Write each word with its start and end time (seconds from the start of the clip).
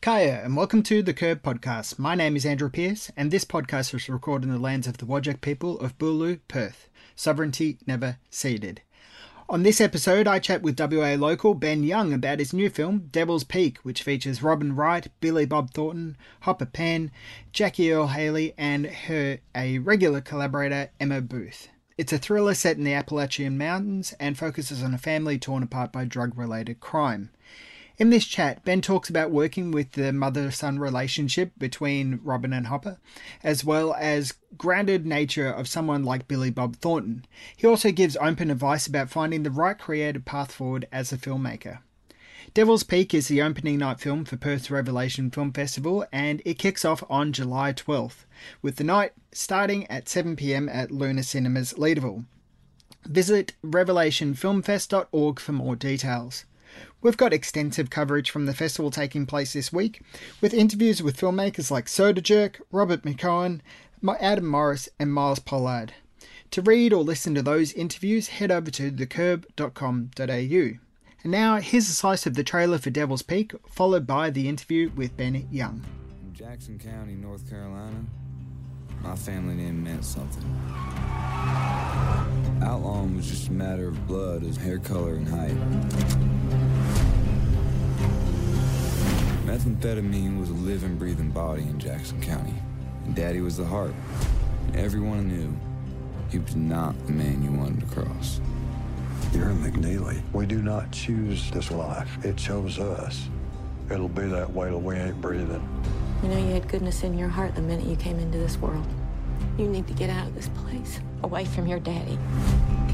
Kaya, 0.00 0.40
and 0.44 0.56
welcome 0.56 0.82
to 0.84 1.02
the 1.02 1.12
Curb 1.12 1.42
Podcast. 1.42 1.98
My 1.98 2.14
name 2.14 2.36
is 2.36 2.46
Andrew 2.46 2.70
Pierce, 2.70 3.10
and 3.16 3.30
this 3.30 3.44
podcast 3.44 3.92
was 3.92 4.08
recorded 4.08 4.46
in 4.46 4.52
the 4.52 4.58
lands 4.58 4.86
of 4.86 4.98
the 4.98 5.06
Whadjuk 5.06 5.40
people 5.40 5.78
of 5.80 5.98
Boorloo, 5.98 6.40
Perth. 6.48 6.88
Sovereignty 7.14 7.78
never 7.86 8.18
ceded. 8.30 8.82
On 9.48 9.62
this 9.62 9.80
episode, 9.80 10.26
I 10.26 10.38
chat 10.38 10.62
with 10.62 10.80
WA 10.80 11.14
local 11.14 11.54
Ben 11.54 11.84
Young 11.84 12.12
about 12.12 12.38
his 12.38 12.52
new 12.52 12.70
film, 12.70 13.08
Devil's 13.10 13.44
Peak, 13.44 13.78
which 13.78 14.02
features 14.02 14.42
Robin 14.42 14.74
Wright, 14.74 15.08
Billy 15.20 15.44
Bob 15.44 15.72
Thornton, 15.72 16.16
Hopper 16.40 16.66
Penn, 16.66 17.10
Jackie 17.52 17.92
Earle 17.92 18.08
Haley, 18.08 18.54
and 18.56 18.86
her 18.86 19.38
a 19.54 19.78
regular 19.78 20.20
collaborator, 20.20 20.90
Emma 20.98 21.20
Booth. 21.20 21.68
It's 21.98 22.12
a 22.12 22.18
thriller 22.18 22.54
set 22.54 22.76
in 22.76 22.84
the 22.84 22.94
Appalachian 22.94 23.58
Mountains 23.58 24.14
and 24.18 24.36
focuses 24.38 24.82
on 24.82 24.94
a 24.94 24.98
family 24.98 25.38
torn 25.38 25.62
apart 25.62 25.92
by 25.92 26.04
drug 26.04 26.38
related 26.38 26.80
crime. 26.80 27.30
In 27.96 28.10
this 28.10 28.24
chat, 28.24 28.64
Ben 28.64 28.80
talks 28.80 29.08
about 29.08 29.30
working 29.30 29.70
with 29.70 29.92
the 29.92 30.12
mother 30.12 30.50
son 30.50 30.80
relationship 30.80 31.52
between 31.56 32.18
Robin 32.24 32.52
and 32.52 32.66
Hopper, 32.66 32.98
as 33.44 33.64
well 33.64 33.94
as 33.94 34.34
grounded 34.58 35.06
nature 35.06 35.48
of 35.48 35.68
someone 35.68 36.02
like 36.02 36.26
Billy 36.26 36.50
Bob 36.50 36.74
Thornton. 36.74 37.24
He 37.56 37.68
also 37.68 37.92
gives 37.92 38.16
open 38.16 38.50
advice 38.50 38.88
about 38.88 39.10
finding 39.10 39.44
the 39.44 39.50
right 39.52 39.78
creative 39.78 40.24
path 40.24 40.50
forward 40.50 40.88
as 40.90 41.12
a 41.12 41.16
filmmaker. 41.16 41.78
Devil's 42.52 42.82
Peak 42.82 43.14
is 43.14 43.28
the 43.28 43.40
opening 43.40 43.78
night 43.78 44.00
film 44.00 44.24
for 44.24 44.36
Perth's 44.36 44.72
Revelation 44.72 45.30
Film 45.30 45.52
Festival 45.52 46.04
and 46.12 46.42
it 46.44 46.58
kicks 46.58 46.84
off 46.84 47.04
on 47.08 47.32
July 47.32 47.72
12th, 47.72 48.24
with 48.60 48.74
the 48.74 48.84
night 48.84 49.12
starting 49.30 49.86
at 49.86 50.06
7pm 50.06 50.68
at 50.72 50.90
Luna 50.90 51.22
Cinemas, 51.22 51.74
Leederville. 51.74 52.24
Visit 53.06 53.52
revelationfilmfest.org 53.64 55.38
for 55.38 55.52
more 55.52 55.76
details. 55.76 56.44
We've 57.02 57.16
got 57.16 57.32
extensive 57.32 57.90
coverage 57.90 58.30
from 58.30 58.46
the 58.46 58.54
festival 58.54 58.90
taking 58.90 59.26
place 59.26 59.52
this 59.52 59.72
week, 59.72 60.02
with 60.40 60.54
interviews 60.54 61.02
with 61.02 61.16
filmmakers 61.16 61.70
like 61.70 61.88
Soda 61.88 62.20
Jerk, 62.20 62.60
Robert 62.72 63.02
Machoian, 63.02 63.60
Adam 64.20 64.46
Morris, 64.46 64.88
and 64.98 65.12
Myles 65.12 65.38
Pollard. 65.38 65.92
To 66.52 66.62
read 66.62 66.92
or 66.92 67.02
listen 67.02 67.34
to 67.34 67.42
those 67.42 67.72
interviews, 67.72 68.28
head 68.28 68.50
over 68.50 68.70
to 68.70 68.90
thecurb.com.au. 68.92 70.78
And 71.24 71.32
now, 71.32 71.56
here's 71.56 71.88
a 71.88 71.92
slice 71.92 72.26
of 72.26 72.34
the 72.34 72.44
trailer 72.44 72.78
for 72.78 72.90
Devil's 72.90 73.22
Peak, 73.22 73.52
followed 73.68 74.06
by 74.06 74.30
the 74.30 74.48
interview 74.48 74.90
with 74.94 75.16
Ben 75.16 75.48
Young. 75.50 75.82
In 76.22 76.34
Jackson 76.34 76.78
County, 76.78 77.14
North 77.14 77.48
Carolina, 77.48 78.04
my 79.02 79.16
family 79.16 79.54
name 79.54 79.82
meant 79.82 80.04
something. 80.04 80.42
Outlawing 82.64 83.14
was 83.14 83.28
just 83.28 83.48
a 83.48 83.52
matter 83.52 83.88
of 83.88 84.06
blood 84.06 84.42
as 84.42 84.56
hair 84.56 84.78
color 84.78 85.16
and 85.16 85.28
height. 85.28 85.54
Methamphetamine 89.44 90.40
was 90.40 90.48
a 90.48 90.54
living, 90.54 90.96
breathing 90.96 91.30
body 91.30 91.62
in 91.62 91.78
Jackson 91.78 92.20
County. 92.22 92.54
And 93.04 93.14
Daddy 93.14 93.42
was 93.42 93.58
the 93.58 93.66
heart. 93.66 93.92
And 94.68 94.76
everyone 94.76 95.28
knew 95.28 95.54
he 96.30 96.38
was 96.38 96.56
not 96.56 96.94
the 97.06 97.12
man 97.12 97.42
you 97.42 97.52
wanted 97.52 97.80
to 97.80 97.86
cross. 97.94 98.40
You're 99.34 99.50
in 99.50 99.58
McNeely. 99.58 100.22
We 100.32 100.46
do 100.46 100.62
not 100.62 100.90
choose 100.90 101.50
this 101.50 101.70
life. 101.70 102.24
It 102.24 102.38
chose 102.38 102.78
us. 102.78 103.28
It'll 103.90 104.08
be 104.08 104.22
that 104.22 104.50
way 104.50 104.70
till 104.70 104.80
we 104.80 104.96
ain't 104.96 105.20
breathing. 105.20 105.68
You 106.22 106.28
know 106.30 106.38
you 106.38 106.54
had 106.54 106.66
goodness 106.68 107.02
in 107.02 107.18
your 107.18 107.28
heart 107.28 107.54
the 107.54 107.62
minute 107.62 107.84
you 107.84 107.96
came 107.96 108.18
into 108.18 108.38
this 108.38 108.56
world. 108.56 108.86
You 109.58 109.68
need 109.68 109.86
to 109.86 109.92
get 109.92 110.08
out 110.08 110.28
of 110.28 110.34
this 110.34 110.48
place, 110.48 111.00
away 111.24 111.44
from 111.46 111.66
your 111.66 111.80
daddy. 111.80 112.18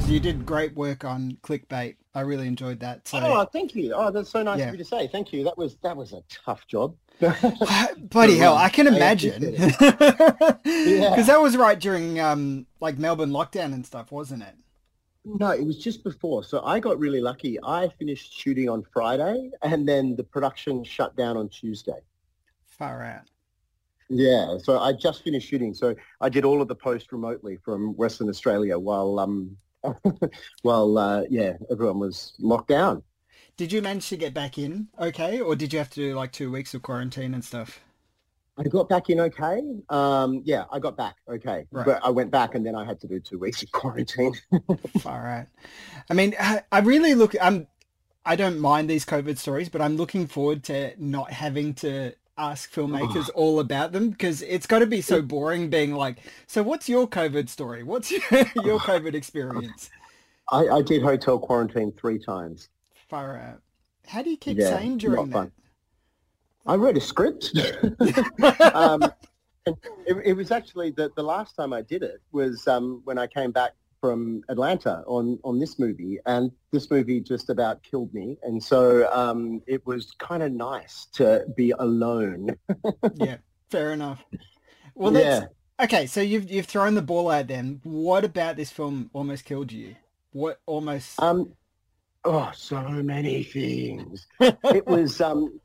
You 0.07 0.19
did 0.19 0.45
great 0.47 0.75
work 0.75 1.05
on 1.05 1.37
clickbait. 1.43 1.97
I 2.15 2.23
really 2.23 2.47
enjoyed 2.49 2.81
that. 2.81 3.07
So, 3.07 3.19
Oh, 3.23 3.45
thank 3.45 3.75
you. 3.77 3.93
Oh, 3.95 4.11
that's 4.11 4.31
so 4.31 4.43
nice 4.43 4.59
Yeah. 4.59 4.69
of 4.69 4.73
you 4.75 4.79
to 4.79 4.85
say. 4.85 5.07
Thank 5.07 5.33
you. 5.33 5.45
That 5.45 5.57
was 5.59 5.77
that 5.83 5.97
was 5.97 6.13
a 6.13 6.23
tough 6.29 6.67
job. 6.67 6.97
bloody 8.01 8.37
hell, 8.39 8.57
I 8.57 8.71
can 8.71 8.87
imagine. 8.87 9.55
appreciate 9.55 9.79
Because 9.79 10.57
Yeah. 10.65 11.23
that 11.23 11.41
was 11.41 11.57
right 11.57 11.79
during 11.79 12.19
um, 12.19 12.67
like 12.81 12.99
Melbourne 12.99 13.31
lockdown 13.31 13.73
and 13.75 13.85
stuff, 13.87 14.11
wasn't 14.11 14.43
it? 14.43 14.55
No, 15.25 15.51
it 15.51 15.65
was 15.65 15.79
just 15.79 16.03
before. 16.03 16.43
So 16.43 16.63
I 16.65 16.81
got 16.81 16.99
really 16.99 17.21
lucky. 17.21 17.59
I 17.63 17.89
finished 17.99 18.33
shooting 18.33 18.69
on 18.71 18.83
Friday, 18.93 19.51
and 19.63 19.87
then 19.87 20.17
the 20.17 20.25
production 20.25 20.83
shut 20.83 21.15
down 21.15 21.37
on 21.37 21.49
Tuesday. 21.51 22.01
Far 22.67 23.05
out. 23.05 23.25
Yeah, 24.11 24.59
so 24.59 24.79
I 24.81 24.93
just 24.93 25.23
finished 25.23 25.49
shooting. 25.49 25.73
So 25.73 25.95
I 26.21 26.29
did 26.29 26.45
all 26.45 26.61
of 26.61 26.69
the 26.69 26.75
post 26.75 27.13
remotely 27.13 27.57
from 27.65 27.97
Western 27.97 28.29
Australia 28.29 28.79
while 28.79 29.19
um 29.21 29.57
while 30.63 30.99
uh, 30.99 31.23
yeah 31.31 31.55
everyone 31.71 32.01
was 32.01 32.35
locked 32.41 32.69
down. 32.69 33.03
Did 33.57 33.73
you 33.73 33.81
manage 33.83 34.09
to 34.09 34.17
get 34.17 34.35
back 34.35 34.59
in 34.59 34.89
okay, 34.99 35.41
or 35.41 35.55
did 35.55 35.73
you 35.73 35.79
have 35.79 35.91
to 35.91 36.01
do 36.01 36.15
like 36.15 36.33
two 36.33 36.51
weeks 36.51 36.75
of 36.75 36.83
quarantine 36.83 37.35
and 37.35 37.45
stuff? 37.45 37.81
I 38.59 38.65
got 38.65 38.89
back 38.89 39.09
in 39.09 39.21
okay. 39.21 39.63
Um, 39.89 40.43
yeah, 40.45 40.65
I 40.73 40.81
got 40.81 40.97
back 40.97 41.15
okay, 41.29 41.67
Right. 41.71 41.87
but 41.87 42.01
I 42.05 42.11
went 42.11 42.31
back 42.31 42.55
and 42.57 42.67
then 42.67 42.75
I 42.75 42.85
had 42.85 43.01
to 43.03 43.07
do 43.07 43.21
two 43.21 43.39
weeks 43.39 43.63
of 43.63 43.71
quarantine. 43.73 44.35
All 45.07 45.21
right. 45.21 45.47
I 46.11 46.15
mean, 46.15 46.35
I 46.39 46.63
I 46.73 46.81
really 46.81 47.15
look. 47.15 47.35
I'm. 47.41 47.69
I 48.27 48.37
don't 48.37 48.59
mind 48.59 48.91
these 48.91 49.07
COVID 49.07 49.39
stories, 49.39 49.71
but 49.71 49.81
I'm 49.81 49.97
looking 49.97 50.27
forward 50.27 50.63
to 50.65 50.93
not 50.99 51.33
having 51.33 51.73
to 51.77 52.13
ask 52.41 52.73
filmmakers 52.73 53.29
all 53.35 53.61
about 53.61 53.93
them 53.93 54.11
because 54.11 54.43
it's 54.43 54.67
got 54.67 54.79
to 54.79 54.87
be 54.87 55.03
so 55.03 55.21
boring 55.21 55.69
being 55.69 55.95
like, 55.95 56.19
so 56.47 56.63
what's 56.63 56.89
your 56.89 57.07
COVID 57.07 57.49
story? 57.49 57.83
What's 57.83 58.11
your, 58.11 58.23
your 58.57 58.79
COVID 58.81 59.15
experience? 59.15 59.91
I, 60.51 60.67
I 60.69 60.83
did 60.83 61.03
hotel 61.03 61.39
quarantine 61.39 61.93
three 61.93 62.19
times. 62.19 62.69
Far 63.09 63.37
out. 63.37 63.61
How 64.07 64.23
do 64.23 64.31
you 64.31 64.37
keep 64.37 64.59
Yeah, 64.59 64.79
sane 64.79 64.99
during 64.99 65.29
that? 65.31 65.35
fun. 65.35 65.53
I 66.67 66.75
wrote 66.77 66.97
a 66.97 67.01
script. 67.01 67.53
um, 68.75 69.13
it, 69.67 70.17
it 70.25 70.33
was 70.33 70.51
actually 70.51 70.91
the, 70.91 71.11
the 71.17 71.23
last 71.23 71.55
time 71.57 71.73
I 71.73 71.83
did 71.83 72.03
it 72.03 72.21
was 72.33 72.67
um, 72.67 73.03
when 73.05 73.19
I 73.19 73.27
came 73.27 73.51
back 73.51 73.73
from 74.01 74.43
Atlanta 74.49 75.03
on, 75.07 75.39
on 75.45 75.59
this 75.59 75.79
movie, 75.79 76.19
and 76.27 76.51
this 76.73 76.91
movie 76.91 77.21
just 77.21 77.51
about 77.51 77.83
killed 77.83 78.13
me. 78.15 78.39
And 78.43 78.63
so 78.63 79.11
um, 79.13 79.63
it 79.67 79.85
was 79.87 80.13
kind 80.19 80.43
of 80.43 80.53
nice 80.53 81.07
to 81.15 81.45
be 81.57 81.73
alone. 81.79 82.57
yeah, 83.15 83.37
fair 83.71 83.93
enough. 83.93 84.23
Well, 84.95 85.13
Yeah. 85.15 85.45
okay. 85.81 86.07
So 86.07 86.21
you've 86.21 86.51
you've 86.51 86.67
thrown 86.67 86.95
the 86.95 87.03
ball 87.03 87.31
out. 87.31 87.49
Then 87.49 87.81
what 87.85 88.25
about 88.25 88.57
this 88.57 88.71
film 88.71 89.11
almost 89.13 89.45
killed 89.45 89.71
you? 89.73 89.97
What 90.33 90.61
almost? 90.67 91.21
Um, 91.21 91.53
oh, 92.25 92.51
so 92.55 92.81
many 92.83 93.43
things. 93.43 94.27
it 94.41 94.87
was 94.87 95.21
um, 95.21 95.61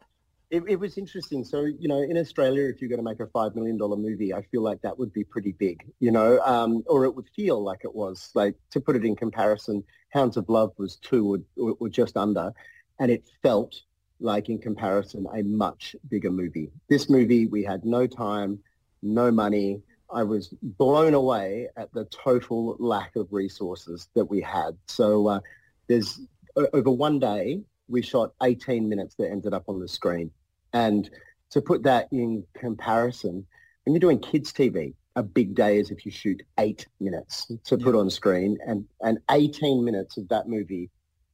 it, 0.49 0.63
it 0.67 0.75
was 0.79 0.97
interesting. 0.97 1.43
So 1.43 1.61
you 1.65 1.87
know, 1.87 2.01
in 2.01 2.17
Australia, 2.17 2.67
if 2.67 2.81
you're 2.81 2.89
going 2.89 2.99
to 2.99 3.03
make 3.03 3.19
a 3.19 3.27
five 3.27 3.55
million 3.55 3.77
dollar 3.77 3.97
movie, 3.97 4.33
I 4.33 4.41
feel 4.43 4.61
like 4.61 4.81
that 4.81 4.97
would 4.97 5.13
be 5.13 5.23
pretty 5.23 5.53
big. 5.53 5.83
You 5.99 6.11
know, 6.11 6.39
um, 6.41 6.83
or 6.87 7.05
it 7.05 7.15
would 7.15 7.29
feel 7.35 7.63
like 7.63 7.81
it 7.83 7.93
was. 7.93 8.31
Like 8.33 8.55
to 8.71 8.79
put 8.79 8.95
it 8.95 9.05
in 9.05 9.15
comparison, 9.15 9.83
Hounds 10.09 10.37
of 10.37 10.49
Love 10.49 10.73
was 10.77 10.97
two 10.97 11.45
or, 11.57 11.75
or 11.79 11.89
just 11.89 12.17
under, 12.17 12.53
and 12.99 13.11
it 13.11 13.23
felt 13.41 13.75
like 14.19 14.49
in 14.49 14.57
comparison 14.57 15.27
a 15.33 15.43
much 15.43 15.95
bigger 16.09 16.31
movie. 16.31 16.71
This 16.89 17.09
movie, 17.09 17.47
we 17.47 17.63
had 17.63 17.83
no 17.85 18.07
time, 18.07 18.59
no 19.01 19.31
money. 19.31 19.81
I 20.13 20.23
was 20.23 20.53
blown 20.61 21.13
away 21.13 21.67
at 21.75 21.91
the 21.93 22.05
total 22.05 22.77
lack 22.79 23.15
of 23.15 23.27
resources 23.31 24.07
that 24.13 24.25
we 24.25 24.39
had. 24.39 24.77
So 24.87 25.27
uh, 25.27 25.39
there's 25.87 26.21
over 26.55 26.91
one 26.91 27.19
day 27.19 27.61
we 27.87 28.01
shot 28.01 28.33
18 28.41 28.87
minutes 28.89 29.15
that 29.15 29.29
ended 29.29 29.53
up 29.53 29.65
on 29.67 29.79
the 29.79 29.87
screen, 29.87 30.31
and 30.73 31.09
to 31.51 31.61
put 31.61 31.83
that 31.83 32.07
in 32.11 32.43
comparison, 32.53 33.45
when 33.83 33.93
you're 33.93 33.99
doing 33.99 34.19
kids 34.19 34.51
TV, 34.51 34.93
a 35.15 35.23
big 35.23 35.55
day 35.55 35.79
is 35.79 35.91
if 35.91 36.05
you 36.05 36.11
shoot 36.11 36.43
eight 36.59 36.87
minutes 36.99 37.49
to 37.65 37.77
put 37.77 37.95
on 37.95 38.09
screen, 38.09 38.57
and 38.65 38.85
and 39.01 39.19
18 39.31 39.83
minutes 39.83 40.17
of 40.17 40.27
that 40.29 40.47
movie 40.47 40.89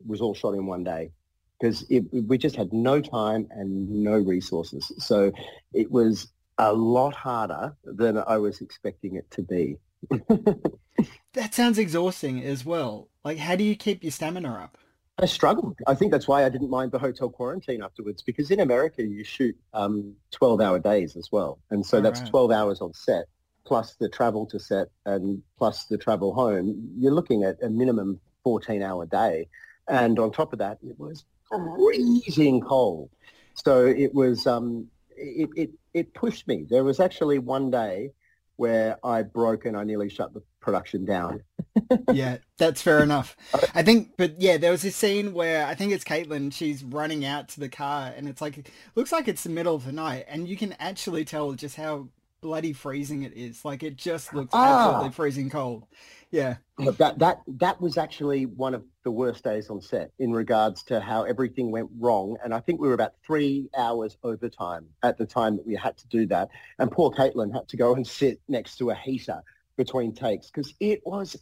was 0.06 0.22
all 0.22 0.34
shot 0.34 0.54
in 0.54 0.66
one 0.66 0.84
day 0.84 1.12
because 1.60 1.86
we 2.12 2.38
just 2.38 2.56
had 2.56 2.74
no 2.74 3.02
time 3.02 3.48
and 3.52 3.90
no 3.90 4.14
resources. 4.14 4.92
So 4.98 5.32
it 5.74 5.92
was 5.92 6.28
a 6.58 6.74
lot 6.74 7.14
harder 7.14 7.76
than 7.84 8.18
I 8.18 8.38
was 8.38 8.62
expecting 8.62 9.16
it 9.16 9.30
to 9.32 9.44
be. 9.44 9.78
that 11.34 11.54
sounds 11.54 11.78
exhausting 11.78 12.44
as 12.44 12.66
well. 12.66 13.10
Like, 13.24 13.38
how 13.38 13.56
do 13.56 13.64
you 13.64 13.76
keep 13.76 14.04
your 14.04 14.12
stamina 14.12 14.54
up? 14.54 14.78
I 15.18 15.26
struggled. 15.26 15.78
I 15.88 15.94
think 15.94 16.12
that's 16.12 16.28
why 16.28 16.46
I 16.46 16.50
didn't 16.50 16.70
mind 16.70 16.92
the 16.92 17.00
hotel 17.00 17.30
quarantine 17.30 17.84
afterwards 17.84 18.24
because 18.24 18.50
in 18.50 18.60
America 18.60 19.04
you 19.04 19.24
shoot 19.24 19.56
um, 19.74 20.16
12-hour 20.34 20.80
days 20.80 21.16
as 21.16 21.30
well. 21.32 21.60
And 21.70 21.86
so 21.86 22.02
that's 22.02 22.20
Alright. 22.20 22.32
12 22.32 22.52
hours 22.52 22.82
on 22.82 22.94
set 22.94 23.26
plus 23.66 23.96
the 23.96 24.10
travel 24.10 24.46
to 24.48 24.60
set 24.60 24.88
and 25.06 25.42
plus 25.58 25.86
the 25.86 25.98
travel 25.98 26.34
home. 26.34 26.90
You're 26.98 27.14
looking 27.14 27.44
at 27.44 27.62
a 27.62 27.70
minimum 27.70 28.20
14-hour 28.46 29.06
day. 29.08 29.48
And 29.88 30.18
on 30.18 30.32
top 30.32 30.54
of 30.54 30.60
that, 30.60 30.80
it 30.82 31.00
was 31.00 31.26
freezing 31.50 32.62
cold. 32.62 33.10
So 33.54 33.86
it 33.86 34.14
was, 34.14 34.48
um, 34.48 34.88
it, 35.16 35.50
it, 35.56 35.70
it 35.94 36.14
pushed 36.14 36.48
me. 36.48 36.66
There 36.70 36.84
was 36.84 37.00
actually 37.00 37.38
one 37.40 37.70
day 37.70 38.12
where 38.56 38.98
I 39.04 39.24
broke 39.24 39.66
and 39.66 39.76
I 39.78 39.84
nearly 39.84 40.10
shut 40.10 40.34
the 40.34 40.42
production 40.62 41.06
down. 41.06 41.44
yeah, 42.14 42.38
that's 42.58 42.82
fair 42.82 43.04
enough. 43.04 43.36
I 43.76 43.84
think, 43.84 44.12
but 44.18 44.42
yeah, 44.42 44.58
there 44.58 44.72
was 44.72 44.82
this 44.84 44.96
scene 44.96 45.34
where 45.34 45.66
I 45.66 45.76
think 45.76 45.92
it's 45.92 46.04
Caitlin. 46.04 46.54
She's 46.54 46.84
running 46.84 47.26
out 47.26 47.50
to 47.50 47.60
the 47.60 47.70
car, 47.70 48.14
and 48.16 48.30
it's 48.30 48.42
like 48.42 48.72
looks 48.96 49.12
like 49.12 49.28
it's 49.28 49.44
the 49.44 49.50
middle 49.50 49.76
of 49.76 49.86
the 49.86 49.92
night, 49.92 50.26
and 50.28 50.48
you 50.48 50.56
can 50.56 50.74
actually 50.80 51.26
tell 51.26 51.54
just 51.54 51.76
how 51.76 52.08
bloody 52.42 52.74
freezing 52.74 53.24
it 53.24 53.34
is. 53.36 53.64
Like 53.64 53.84
it 53.84 53.96
just 53.96 54.34
looks 54.34 54.50
ah. 54.54 54.88
absolutely 54.88 55.12
freezing 55.12 55.50
cold. 55.50 55.86
Yeah. 56.32 56.56
That 56.98 57.20
that 57.20 57.42
that 57.48 57.80
was 57.80 57.98
actually 57.98 58.46
one 58.46 58.74
of 58.74 58.84
the 59.04 59.12
worst 59.12 59.44
days 59.44 59.70
on 59.70 59.82
set 59.82 60.12
in 60.18 60.32
regards 60.32 60.82
to 60.84 61.00
how 61.00 61.24
everything 61.24 61.72
went 61.72 61.90
wrong. 62.00 62.38
And 62.44 62.54
I 62.54 62.60
think 62.60 62.82
we 62.82 62.88
were 62.88 62.94
about 62.94 63.14
three 63.26 63.70
hours 63.78 64.18
overtime 64.24 64.88
at 65.04 65.18
the 65.18 65.26
time 65.26 65.58
that 65.58 65.68
we 65.68 65.76
had 65.76 65.98
to 65.98 66.08
do 66.08 66.26
that. 66.28 66.50
And 66.80 66.92
poor 66.92 67.12
Caitlin 67.12 67.54
had 67.54 67.68
to 67.68 67.78
go 67.78 67.94
and 67.94 68.06
sit 68.08 68.40
next 68.48 68.78
to 68.78 68.90
a 68.90 68.96
heater 68.96 69.42
between 69.78 70.14
takes 70.14 70.48
because 70.48 70.74
it 70.80 71.02
was 71.06 71.38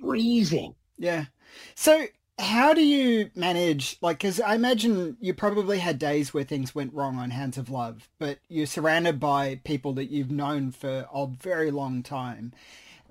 freezing. 0.00 0.74
Yeah. 0.98 1.26
So 1.74 2.06
how 2.38 2.72
do 2.72 2.84
you 2.84 3.30
manage 3.34 3.96
like 4.00 4.18
because 4.18 4.40
i 4.40 4.54
imagine 4.54 5.16
you 5.20 5.34
probably 5.34 5.78
had 5.78 5.98
days 5.98 6.32
where 6.32 6.44
things 6.44 6.74
went 6.74 6.92
wrong 6.94 7.16
on 7.16 7.30
hounds 7.30 7.58
of 7.58 7.68
love 7.68 8.08
but 8.18 8.38
you're 8.48 8.66
surrounded 8.66 9.18
by 9.18 9.60
people 9.64 9.92
that 9.92 10.06
you've 10.06 10.30
known 10.30 10.70
for 10.70 11.06
a 11.12 11.26
very 11.26 11.70
long 11.70 12.02
time 12.02 12.52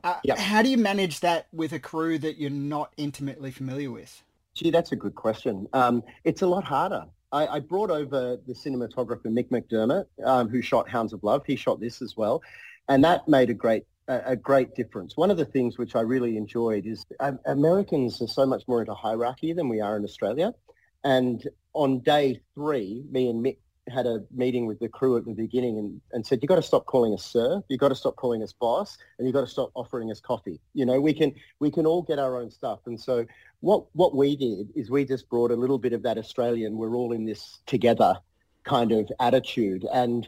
uh, 0.04 0.16
yep. 0.24 0.38
how 0.38 0.62
do 0.62 0.70
you 0.70 0.78
manage 0.78 1.20
that 1.20 1.48
with 1.52 1.74
a 1.74 1.80
crew 1.80 2.18
that 2.18 2.38
you're 2.38 2.50
not 2.50 2.94
intimately 2.96 3.52
familiar 3.52 3.92
with 3.92 4.24
gee 4.54 4.72
that's 4.72 4.94
a 4.94 4.96
good 4.96 5.16
question 5.16 5.68
um, 5.74 6.02
it's 6.24 6.42
a 6.42 6.48
lot 6.48 6.64
harder 6.64 7.06
I, 7.34 7.48
I, 7.48 7.60
brought 7.60 7.92
over 7.92 8.38
the 8.48 8.54
cinematographer 8.54 9.26
mick 9.26 9.50
mcdermott 9.50 10.06
um, 10.24 10.48
who 10.48 10.62
shot 10.62 10.88
hounds 10.88 11.12
of 11.12 11.22
love 11.24 11.44
he 11.46 11.58
shot 11.58 11.82
this 11.82 12.02
as 12.02 12.16
well 12.16 12.42
and 12.88 13.04
that 13.04 13.28
made 13.28 13.50
a 13.50 13.54
great 13.54 13.84
a, 14.08 14.36
great 14.36 14.76
difference. 14.76 15.18
One 15.18 15.32
of 15.32 15.38
the 15.38 15.46
things 15.46 15.78
which 15.78 15.96
I 15.96 16.02
really 16.02 16.38
enjoyed 16.38 16.86
is 16.86 17.06
Americans 17.46 18.22
are 18.22 18.28
so 18.28 18.46
much 18.46 18.64
more 18.68 18.82
into 18.82 18.94
hierarchy 18.94 19.54
than 19.54 19.70
we 19.70 19.82
are 19.82 19.98
in 19.98 20.04
Australia. 20.04 20.54
And 21.04 21.48
on 21.74 22.00
day 22.00 22.42
three, 22.56 23.04
me 23.12 23.30
and 23.30 23.46
Mick 23.46 23.58
had 23.90 24.06
a 24.06 24.24
meeting 24.32 24.66
with 24.66 24.80
the 24.80 24.90
crew 24.90 25.16
at 25.18 25.26
the 25.26 25.34
beginning 25.34 25.78
and, 25.78 26.02
and 26.12 26.26
said, 26.26 26.40
you've 26.42 26.50
got 26.50 26.56
to 26.56 26.62
stop 26.62 26.86
calling 26.86 27.14
us 27.14 27.24
sir, 27.24 27.62
you've 27.70 27.80
got 27.80 27.90
to 27.90 27.96
stop 27.96 28.16
calling 28.18 28.44
us 28.44 28.52
boss, 28.52 28.98
and 29.18 29.26
you've 29.26 29.34
got 29.34 29.42
to 29.42 29.48
stop 29.48 29.72
offering 29.76 30.12
us 30.12 30.20
coffee. 30.20 30.60
You 30.74 30.86
know, 30.86 31.00
we 31.00 31.14
can 31.14 31.34
we 31.60 31.72
can 31.72 31.86
all 31.86 32.02
get 32.02 32.20
our 32.20 32.38
own 32.38 32.52
stuff. 32.52 32.80
And 32.86 33.00
so 33.00 33.26
what 33.62 33.86
what 33.94 34.16
we 34.16 34.36
did 34.36 34.70
is 34.76 34.92
we 34.92 35.06
just 35.06 35.30
brought 35.30 35.52
a 35.52 35.56
little 35.56 35.78
bit 35.78 35.94
of 35.94 36.04
that 36.04 36.18
Australian, 36.18 36.78
we're 36.78 36.96
all 36.96 37.14
in 37.14 37.26
this 37.26 37.60
together 37.66 38.16
kind 38.64 38.92
of 38.92 39.10
attitude. 39.20 39.86
And 39.94 40.28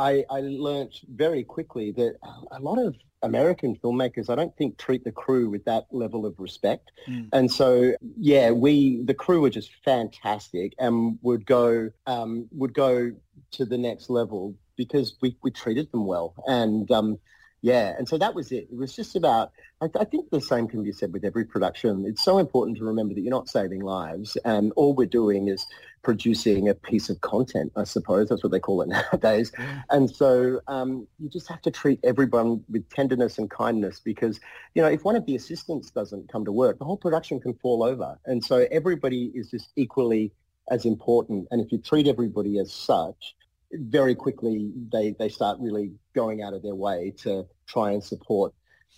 I, 0.00 0.24
I 0.30 0.40
learnt 0.40 1.00
very 1.14 1.44
quickly 1.44 1.92
that 1.92 2.16
a 2.52 2.58
lot 2.58 2.78
of 2.78 2.96
American 3.22 3.76
filmmakers, 3.76 4.30
I 4.30 4.34
don't 4.34 4.56
think 4.56 4.78
treat 4.78 5.04
the 5.04 5.12
crew 5.12 5.50
with 5.50 5.62
that 5.66 5.84
level 5.90 6.24
of 6.24 6.34
respect. 6.38 6.90
Mm. 7.06 7.28
And 7.34 7.52
so, 7.52 7.92
yeah, 8.16 8.50
we 8.50 9.02
the 9.04 9.12
crew 9.12 9.42
were 9.42 9.50
just 9.50 9.70
fantastic 9.84 10.72
and 10.78 11.18
would 11.20 11.44
go 11.44 11.90
um, 12.06 12.48
would 12.52 12.72
go 12.72 13.12
to 13.52 13.64
the 13.66 13.76
next 13.76 14.08
level 14.08 14.54
because 14.76 15.16
we, 15.20 15.36
we 15.42 15.50
treated 15.50 15.92
them 15.92 16.06
well. 16.06 16.32
And 16.46 16.90
um, 16.90 17.18
yeah, 17.62 17.94
and 17.98 18.08
so 18.08 18.16
that 18.16 18.34
was 18.34 18.52
it. 18.52 18.68
It 18.70 18.76
was 18.76 18.96
just 18.96 19.16
about, 19.16 19.52
I, 19.82 19.88
I, 19.98 20.04
think 20.04 20.30
the 20.30 20.40
same 20.40 20.66
can 20.66 20.82
be 20.82 20.92
said 20.92 21.12
with 21.12 21.24
every 21.24 21.44
production. 21.44 22.06
It's 22.06 22.24
so 22.24 22.38
important 22.38 22.78
to 22.78 22.84
remember 22.84 23.12
that 23.14 23.20
you're 23.20 23.30
not 23.30 23.50
saving 23.50 23.80
lives 23.80 24.36
and 24.46 24.72
all 24.76 24.94
we're 24.94 25.06
doing 25.06 25.48
is 25.48 25.66
producing 26.02 26.70
a 26.70 26.74
piece 26.74 27.10
of 27.10 27.20
content, 27.20 27.70
I 27.76 27.84
suppose. 27.84 28.30
That's 28.30 28.42
what 28.42 28.52
they 28.52 28.60
call 28.60 28.80
it 28.80 28.88
nowadays. 29.12 29.52
And 29.90 30.10
so 30.10 30.60
um, 30.68 31.06
you 31.18 31.28
just 31.28 31.48
have 31.48 31.60
to 31.62 31.70
treat 31.70 32.00
everyone 32.02 32.64
with 32.70 32.88
tenderness 32.88 33.36
and 33.36 33.50
kindness 33.50 34.00
because, 34.00 34.40
you 34.74 34.80
know, 34.80 34.88
if 34.88 35.04
one 35.04 35.16
of 35.16 35.26
the 35.26 35.36
assistants 35.36 35.90
doesn't 35.90 36.32
come 36.32 36.46
to 36.46 36.52
work, 36.52 36.78
the 36.78 36.86
whole 36.86 36.96
production 36.96 37.40
can 37.40 37.52
fall 37.54 37.82
over. 37.82 38.18
And 38.24 38.42
so 38.42 38.66
everybody 38.70 39.32
is 39.34 39.50
just 39.50 39.72
equally 39.76 40.32
as 40.70 40.86
important. 40.86 41.48
And 41.50 41.60
if 41.60 41.70
you 41.72 41.78
treat 41.78 42.06
everybody 42.06 42.58
as 42.58 42.72
such, 42.72 43.34
very 43.72 44.14
quickly 44.14 44.72
they, 44.92 45.14
they 45.18 45.28
start 45.28 45.58
really 45.60 45.92
going 46.14 46.42
out 46.42 46.54
of 46.54 46.62
their 46.62 46.74
way 46.74 47.12
to 47.22 47.46
try 47.66 47.92
and 47.92 48.02
support 48.02 48.52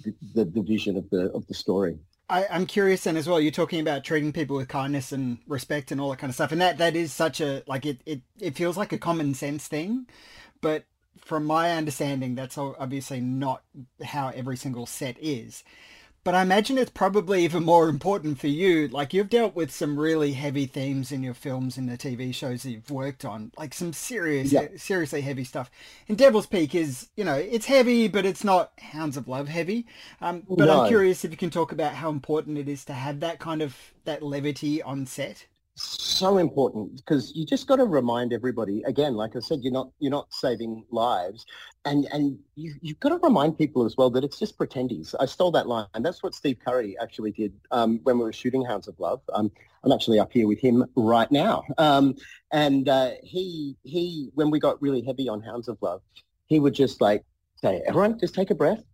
the, 0.04 0.14
the, 0.34 0.44
the 0.44 0.62
vision 0.62 0.96
of 0.96 1.08
the 1.10 1.30
of 1.32 1.46
the 1.46 1.54
story. 1.54 1.98
I, 2.28 2.46
am 2.48 2.66
curious 2.66 3.04
then 3.04 3.16
as 3.16 3.28
well. 3.28 3.38
You're 3.40 3.52
talking 3.52 3.80
about 3.80 4.04
treating 4.04 4.32
people 4.32 4.56
with 4.56 4.68
kindness 4.68 5.12
and 5.12 5.38
respect 5.46 5.92
and 5.92 6.00
all 6.00 6.10
that 6.10 6.18
kind 6.18 6.30
of 6.30 6.34
stuff, 6.34 6.52
and 6.52 6.60
that 6.60 6.78
that 6.78 6.96
is 6.96 7.12
such 7.12 7.40
a 7.40 7.62
like 7.66 7.84
it 7.84 8.00
it, 8.06 8.22
it 8.40 8.56
feels 8.56 8.76
like 8.76 8.92
a 8.92 8.98
common 8.98 9.34
sense 9.34 9.68
thing, 9.68 10.06
but 10.60 10.84
from 11.20 11.44
my 11.44 11.72
understanding, 11.72 12.34
that's 12.34 12.58
obviously 12.58 13.20
not 13.20 13.62
how 14.02 14.28
every 14.28 14.56
single 14.56 14.86
set 14.86 15.16
is. 15.20 15.62
But 16.24 16.36
I 16.36 16.42
imagine 16.42 16.78
it's 16.78 16.90
probably 16.90 17.42
even 17.42 17.64
more 17.64 17.88
important 17.88 18.38
for 18.38 18.46
you. 18.46 18.86
Like 18.86 19.12
you've 19.12 19.28
dealt 19.28 19.56
with 19.56 19.72
some 19.72 19.98
really 19.98 20.32
heavy 20.32 20.66
themes 20.66 21.10
in 21.10 21.22
your 21.24 21.34
films 21.34 21.76
and 21.76 21.88
the 21.88 21.98
TV 21.98 22.32
shows 22.32 22.62
that 22.62 22.70
you've 22.70 22.90
worked 22.90 23.24
on, 23.24 23.50
like 23.58 23.74
some 23.74 23.92
serious, 23.92 24.52
yeah. 24.52 24.68
seriously 24.76 25.22
heavy 25.22 25.42
stuff. 25.42 25.68
And 26.08 26.16
Devil's 26.16 26.46
Peak 26.46 26.76
is, 26.76 27.08
you 27.16 27.24
know, 27.24 27.34
it's 27.34 27.66
heavy, 27.66 28.06
but 28.06 28.24
it's 28.24 28.44
not 28.44 28.72
Hounds 28.78 29.16
of 29.16 29.26
Love 29.26 29.48
heavy. 29.48 29.86
Um, 30.20 30.44
but 30.48 30.66
no. 30.66 30.82
I'm 30.82 30.88
curious 30.88 31.24
if 31.24 31.32
you 31.32 31.36
can 31.36 31.50
talk 31.50 31.72
about 31.72 31.94
how 31.94 32.10
important 32.10 32.56
it 32.56 32.68
is 32.68 32.84
to 32.84 32.92
have 32.92 33.18
that 33.20 33.40
kind 33.40 33.60
of 33.60 33.76
that 34.04 34.22
levity 34.22 34.80
on 34.80 35.06
set 35.06 35.46
so 35.74 36.38
important 36.38 36.96
because 36.96 37.32
you 37.34 37.46
just 37.46 37.66
got 37.66 37.76
to 37.76 37.84
remind 37.84 38.32
everybody 38.32 38.82
again 38.82 39.14
like 39.14 39.34
i 39.34 39.38
said 39.38 39.60
you're 39.62 39.72
not 39.72 39.88
you're 39.98 40.10
not 40.10 40.32
saving 40.32 40.84
lives 40.90 41.46
and 41.86 42.06
and 42.12 42.38
you, 42.56 42.74
you've 42.80 43.00
got 43.00 43.08
to 43.08 43.18
remind 43.22 43.56
people 43.56 43.84
as 43.84 43.96
well 43.96 44.10
that 44.10 44.22
it's 44.22 44.38
just 44.38 44.58
pretendies. 44.58 45.14
I 45.18 45.26
stole 45.26 45.50
that 45.52 45.66
line 45.66 45.86
and 45.94 46.04
that's 46.04 46.22
what 46.22 46.34
steve 46.34 46.58
curry 46.64 46.96
actually 47.00 47.32
did 47.32 47.52
um, 47.70 48.00
when 48.02 48.18
we 48.18 48.24
were 48.24 48.32
shooting 48.32 48.64
hounds 48.64 48.86
of 48.86 48.98
love. 49.00 49.20
Um, 49.32 49.50
i'm 49.82 49.92
actually 49.92 50.18
up 50.18 50.32
here 50.32 50.46
with 50.46 50.60
him 50.60 50.84
right 50.94 51.30
now. 51.32 51.64
Um, 51.78 52.16
and 52.52 52.88
uh, 52.88 53.12
he 53.22 53.76
he 53.82 54.30
when 54.34 54.50
we 54.50 54.60
got 54.60 54.80
really 54.82 55.02
heavy 55.02 55.28
on 55.28 55.40
hounds 55.40 55.68
of 55.68 55.78
love 55.80 56.02
he 56.46 56.60
would 56.60 56.74
just 56.74 57.00
like 57.00 57.24
say 57.56 57.82
everyone 57.86 58.18
just 58.18 58.34
take 58.34 58.50
a 58.50 58.54
breath 58.54 58.84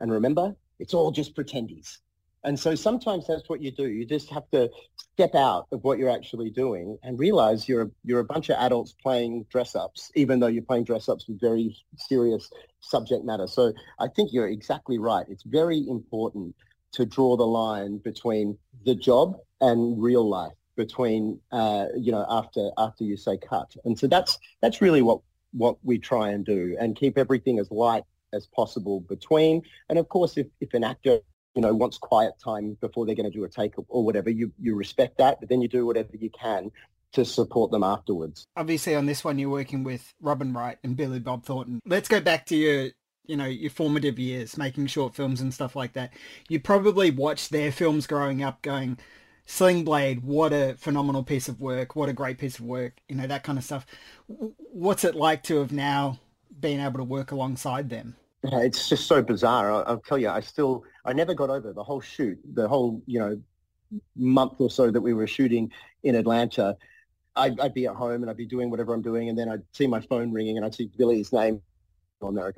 and 0.00 0.10
remember 0.10 0.54
it's 0.80 0.94
all 0.94 1.12
just 1.12 1.36
pretendies 1.36 1.98
and 2.44 2.60
so 2.60 2.74
sometimes 2.74 3.26
that's 3.26 3.48
what 3.48 3.62
you 3.62 3.70
do. 3.70 3.88
You 3.88 4.04
just 4.04 4.28
have 4.30 4.48
to 4.50 4.70
step 4.96 5.34
out 5.34 5.66
of 5.72 5.82
what 5.82 5.98
you're 5.98 6.10
actually 6.10 6.50
doing 6.50 6.98
and 7.02 7.18
realize 7.18 7.68
you're 7.68 7.82
a, 7.82 7.90
you're 8.04 8.20
a 8.20 8.24
bunch 8.24 8.50
of 8.50 8.56
adults 8.58 8.94
playing 9.02 9.46
dress 9.48 9.74
ups, 9.74 10.12
even 10.14 10.40
though 10.40 10.46
you're 10.48 10.62
playing 10.62 10.84
dress 10.84 11.08
ups 11.08 11.26
with 11.26 11.40
very 11.40 11.74
serious 11.96 12.50
subject 12.80 13.24
matter. 13.24 13.46
So 13.46 13.72
I 13.98 14.08
think 14.08 14.32
you're 14.32 14.48
exactly 14.48 14.98
right. 14.98 15.24
It's 15.28 15.42
very 15.42 15.86
important 15.88 16.54
to 16.92 17.06
draw 17.06 17.36
the 17.36 17.46
line 17.46 17.98
between 17.98 18.58
the 18.84 18.94
job 18.94 19.38
and 19.60 20.00
real 20.00 20.28
life, 20.28 20.52
between 20.76 21.40
uh, 21.50 21.86
you 21.96 22.12
know 22.12 22.26
after 22.28 22.70
after 22.76 23.04
you 23.04 23.16
say 23.16 23.38
cut. 23.38 23.74
And 23.84 23.98
so 23.98 24.06
that's 24.06 24.38
that's 24.60 24.82
really 24.82 25.02
what 25.02 25.20
what 25.52 25.76
we 25.82 25.98
try 25.98 26.30
and 26.30 26.44
do, 26.44 26.76
and 26.78 26.94
keep 26.94 27.16
everything 27.16 27.58
as 27.58 27.70
light 27.70 28.04
as 28.34 28.46
possible 28.46 29.00
between. 29.00 29.62
And 29.88 29.98
of 29.98 30.08
course, 30.08 30.36
if, 30.36 30.48
if 30.60 30.74
an 30.74 30.84
actor 30.84 31.20
you 31.54 31.62
know, 31.62 31.72
wants 31.74 31.98
quiet 31.98 32.34
time 32.42 32.76
before 32.80 33.06
they're 33.06 33.14
going 33.14 33.30
to 33.30 33.36
do 33.36 33.44
a 33.44 33.48
take 33.48 33.74
or 33.88 34.04
whatever, 34.04 34.30
you, 34.30 34.52
you 34.58 34.74
respect 34.74 35.18
that, 35.18 35.38
but 35.40 35.48
then 35.48 35.62
you 35.62 35.68
do 35.68 35.86
whatever 35.86 36.10
you 36.12 36.30
can 36.30 36.70
to 37.12 37.24
support 37.24 37.70
them 37.70 37.84
afterwards. 37.84 38.44
Obviously, 38.56 38.94
on 38.96 39.06
this 39.06 39.22
one, 39.22 39.38
you're 39.38 39.48
working 39.48 39.84
with 39.84 40.12
Robin 40.20 40.52
Wright 40.52 40.78
and 40.82 40.96
Billy 40.96 41.20
Bob 41.20 41.44
Thornton. 41.44 41.80
Let's 41.86 42.08
go 42.08 42.20
back 42.20 42.46
to 42.46 42.56
your, 42.56 42.90
you 43.24 43.36
know, 43.36 43.46
your 43.46 43.70
formative 43.70 44.18
years, 44.18 44.58
making 44.58 44.88
short 44.88 45.14
films 45.14 45.40
and 45.40 45.54
stuff 45.54 45.76
like 45.76 45.92
that. 45.92 46.12
You 46.48 46.58
probably 46.58 47.12
watched 47.12 47.50
their 47.50 47.70
films 47.70 48.08
growing 48.08 48.42
up 48.42 48.62
going, 48.62 48.98
Sling 49.46 49.84
Blade, 49.84 50.24
what 50.24 50.52
a 50.52 50.74
phenomenal 50.76 51.22
piece 51.22 51.48
of 51.48 51.60
work, 51.60 51.94
what 51.94 52.08
a 52.08 52.12
great 52.12 52.38
piece 52.38 52.58
of 52.58 52.64
work, 52.64 52.94
you 53.08 53.14
know, 53.14 53.26
that 53.26 53.44
kind 53.44 53.58
of 53.58 53.64
stuff. 53.64 53.86
What's 54.26 55.04
it 55.04 55.14
like 55.14 55.44
to 55.44 55.58
have 55.60 55.70
now 55.70 56.18
been 56.58 56.80
able 56.80 56.98
to 56.98 57.04
work 57.04 57.30
alongside 57.30 57.90
them? 57.90 58.16
It's 58.42 58.88
just 58.88 59.06
so 59.06 59.22
bizarre. 59.22 59.70
I'll, 59.70 59.84
I'll 59.86 60.00
tell 60.00 60.18
you, 60.18 60.30
I 60.30 60.40
still, 60.40 60.84
I 61.04 61.12
never 61.12 61.34
got 61.34 61.50
over 61.50 61.72
the 61.72 61.84
whole 61.84 62.00
shoot, 62.00 62.38
the 62.54 62.66
whole, 62.68 63.02
you 63.06 63.18
know, 63.18 63.40
month 64.16 64.54
or 64.58 64.70
so 64.70 64.90
that 64.90 65.00
we 65.00 65.14
were 65.14 65.26
shooting 65.26 65.70
in 66.02 66.14
Atlanta. 66.14 66.76
I'd, 67.36 67.58
I'd, 67.60 67.74
be 67.74 67.86
at 67.86 67.94
home 67.94 68.22
and 68.22 68.30
I'd 68.30 68.36
be 68.36 68.46
doing 68.46 68.70
whatever 68.70 68.94
I'm 68.94 69.02
doing, 69.02 69.28
and 69.28 69.38
then 69.38 69.48
I'd 69.48 69.62
see 69.72 69.86
my 69.86 70.00
phone 70.00 70.32
ringing 70.32 70.56
and 70.56 70.64
I'd 70.64 70.74
see 70.74 70.90
Billy's 70.96 71.32
name 71.32 71.60
on 72.22 72.34
there. 72.34 72.52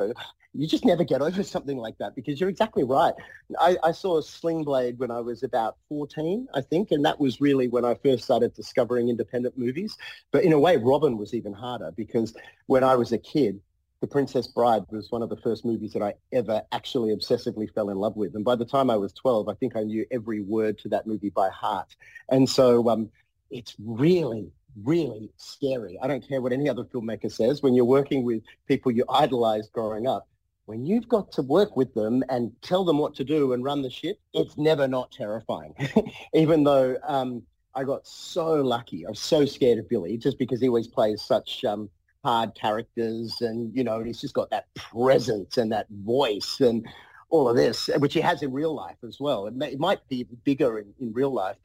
You 0.55 0.67
just 0.67 0.85
never 0.85 1.05
get 1.05 1.21
over 1.21 1.43
something 1.43 1.77
like 1.77 1.99
that 1.99 2.15
because 2.15 2.41
you're 2.41 2.49
exactly 2.49 2.85
right. 2.85 3.15
I, 3.59 3.77
I 3.83 3.93
saw 3.93 4.21
Sling 4.21 4.65
Blade 4.65 4.99
when 4.99 5.11
I 5.11 5.21
was 5.21 5.43
about 5.43 5.77
14, 5.89 6.47
I 6.55 6.61
think, 6.61 6.93
and 6.93 7.05
that 7.05 7.19
was 7.21 7.41
really 7.41 7.69
when 7.69 7.85
I 7.85 7.95
first 7.95 8.25
started 8.25 8.55
discovering 8.55 9.09
independent 9.09 9.59
movies. 9.59 9.97
But 10.31 10.45
in 10.45 10.53
a 10.53 10.59
way, 10.59 10.77
Robin 10.77 11.19
was 11.19 11.35
even 11.35 11.53
harder 11.53 11.91
because 11.95 12.35
when 12.67 12.85
I 12.85 12.95
was 12.95 13.13
a 13.13 13.19
kid, 13.19 13.61
the 14.01 14.07
Princess 14.07 14.47
Bride 14.47 14.85
was 14.91 15.11
one 15.11 15.23
of 15.23 15.31
the 15.31 15.37
first 15.37 15.65
movies 15.65 15.93
that 15.93 16.03
I 16.03 16.15
ever 16.33 16.63
actually 16.73 17.15
obsessively 17.15 17.73
fell 17.73 17.89
in 17.89 17.97
love 17.97 18.17
with. 18.17 18.35
And 18.35 18.45
by 18.45 18.55
the 18.55 18.65
time 18.65 18.91
I 18.91 18.97
was 18.97 19.13
12, 19.15 19.49
I 19.49 19.55
think 19.55 19.75
I 19.75 19.83
knew 19.83 20.05
every 20.11 20.43
word 20.43 20.79
to 20.81 20.89
that 20.91 21.07
movie 21.07 21.31
by 21.31 21.49
heart. 21.49 21.97
And 22.29 22.49
so 22.49 22.89
um, 22.91 23.11
it's 23.51 23.75
really, 23.83 24.51
really 24.83 25.31
scary. 25.37 25.99
I 26.03 26.09
don't 26.09 26.27
care 26.27 26.43
what 26.43 26.53
any 26.53 26.69
other 26.69 26.85
filmmaker 26.85 27.33
says. 27.33 27.63
When 27.63 27.75
you're 27.75 27.87
working 27.87 28.23
with 28.23 28.43
people 28.69 28.93
you 28.93 29.05
idolized 29.09 29.73
growing 29.73 30.07
up, 30.07 30.29
when 30.67 30.85
you've 30.85 31.09
got 31.09 31.33
to 31.33 31.43
work 31.43 31.77
with 31.77 31.95
them 31.95 32.23
and 32.29 32.53
tell 32.61 32.85
them 32.85 32.99
what 32.99 33.15
to 33.15 33.25
do 33.25 33.53
and 33.53 33.65
run 33.65 33.83
the 33.83 33.91
ship, 33.91 34.19
it's 34.35 34.59
never 34.59 34.87
not 34.87 35.11
terrifying. 35.13 35.75
Even 36.35 36.65
though 36.65 36.97
um, 37.07 37.43
I 37.75 37.85
got 37.85 38.07
so 38.07 38.55
lucky, 38.57 39.07
I 39.07 39.11
was 39.11 39.21
so 39.21 39.47
scared 39.47 39.79
of 39.79 39.89
Billy 39.89 40.19
just 40.19 40.39
because 40.39 40.61
he 40.61 40.69
always 40.69 40.89
plays 40.89 41.23
such 41.23 41.65
um, 41.65 41.89
hard 42.27 42.57
characters 42.57 43.41
and, 43.41 43.73
you 43.73 43.85
know, 43.85 44.03
he's 44.03 44.21
just 44.21 44.35
got 44.35 44.51
that 44.51 44.67
presence 44.75 45.59
and 45.59 45.71
that 45.71 45.87
voice 45.91 46.61
and 46.61 46.85
all 47.31 47.49
of 47.49 47.55
this, 47.55 47.89
which 47.99 48.15
he 48.15 48.21
has 48.21 48.43
in 48.43 48.53
real 48.53 48.75
life 48.75 48.97
as 49.07 49.19
well. 49.21 49.47
It, 49.47 49.55
may, 49.55 49.71
it 49.71 49.79
might 49.79 50.01
be 50.09 50.27
bigger 50.43 50.81
in, 50.81 50.93
in 51.01 51.13
real 51.13 51.33
life, 51.33 51.57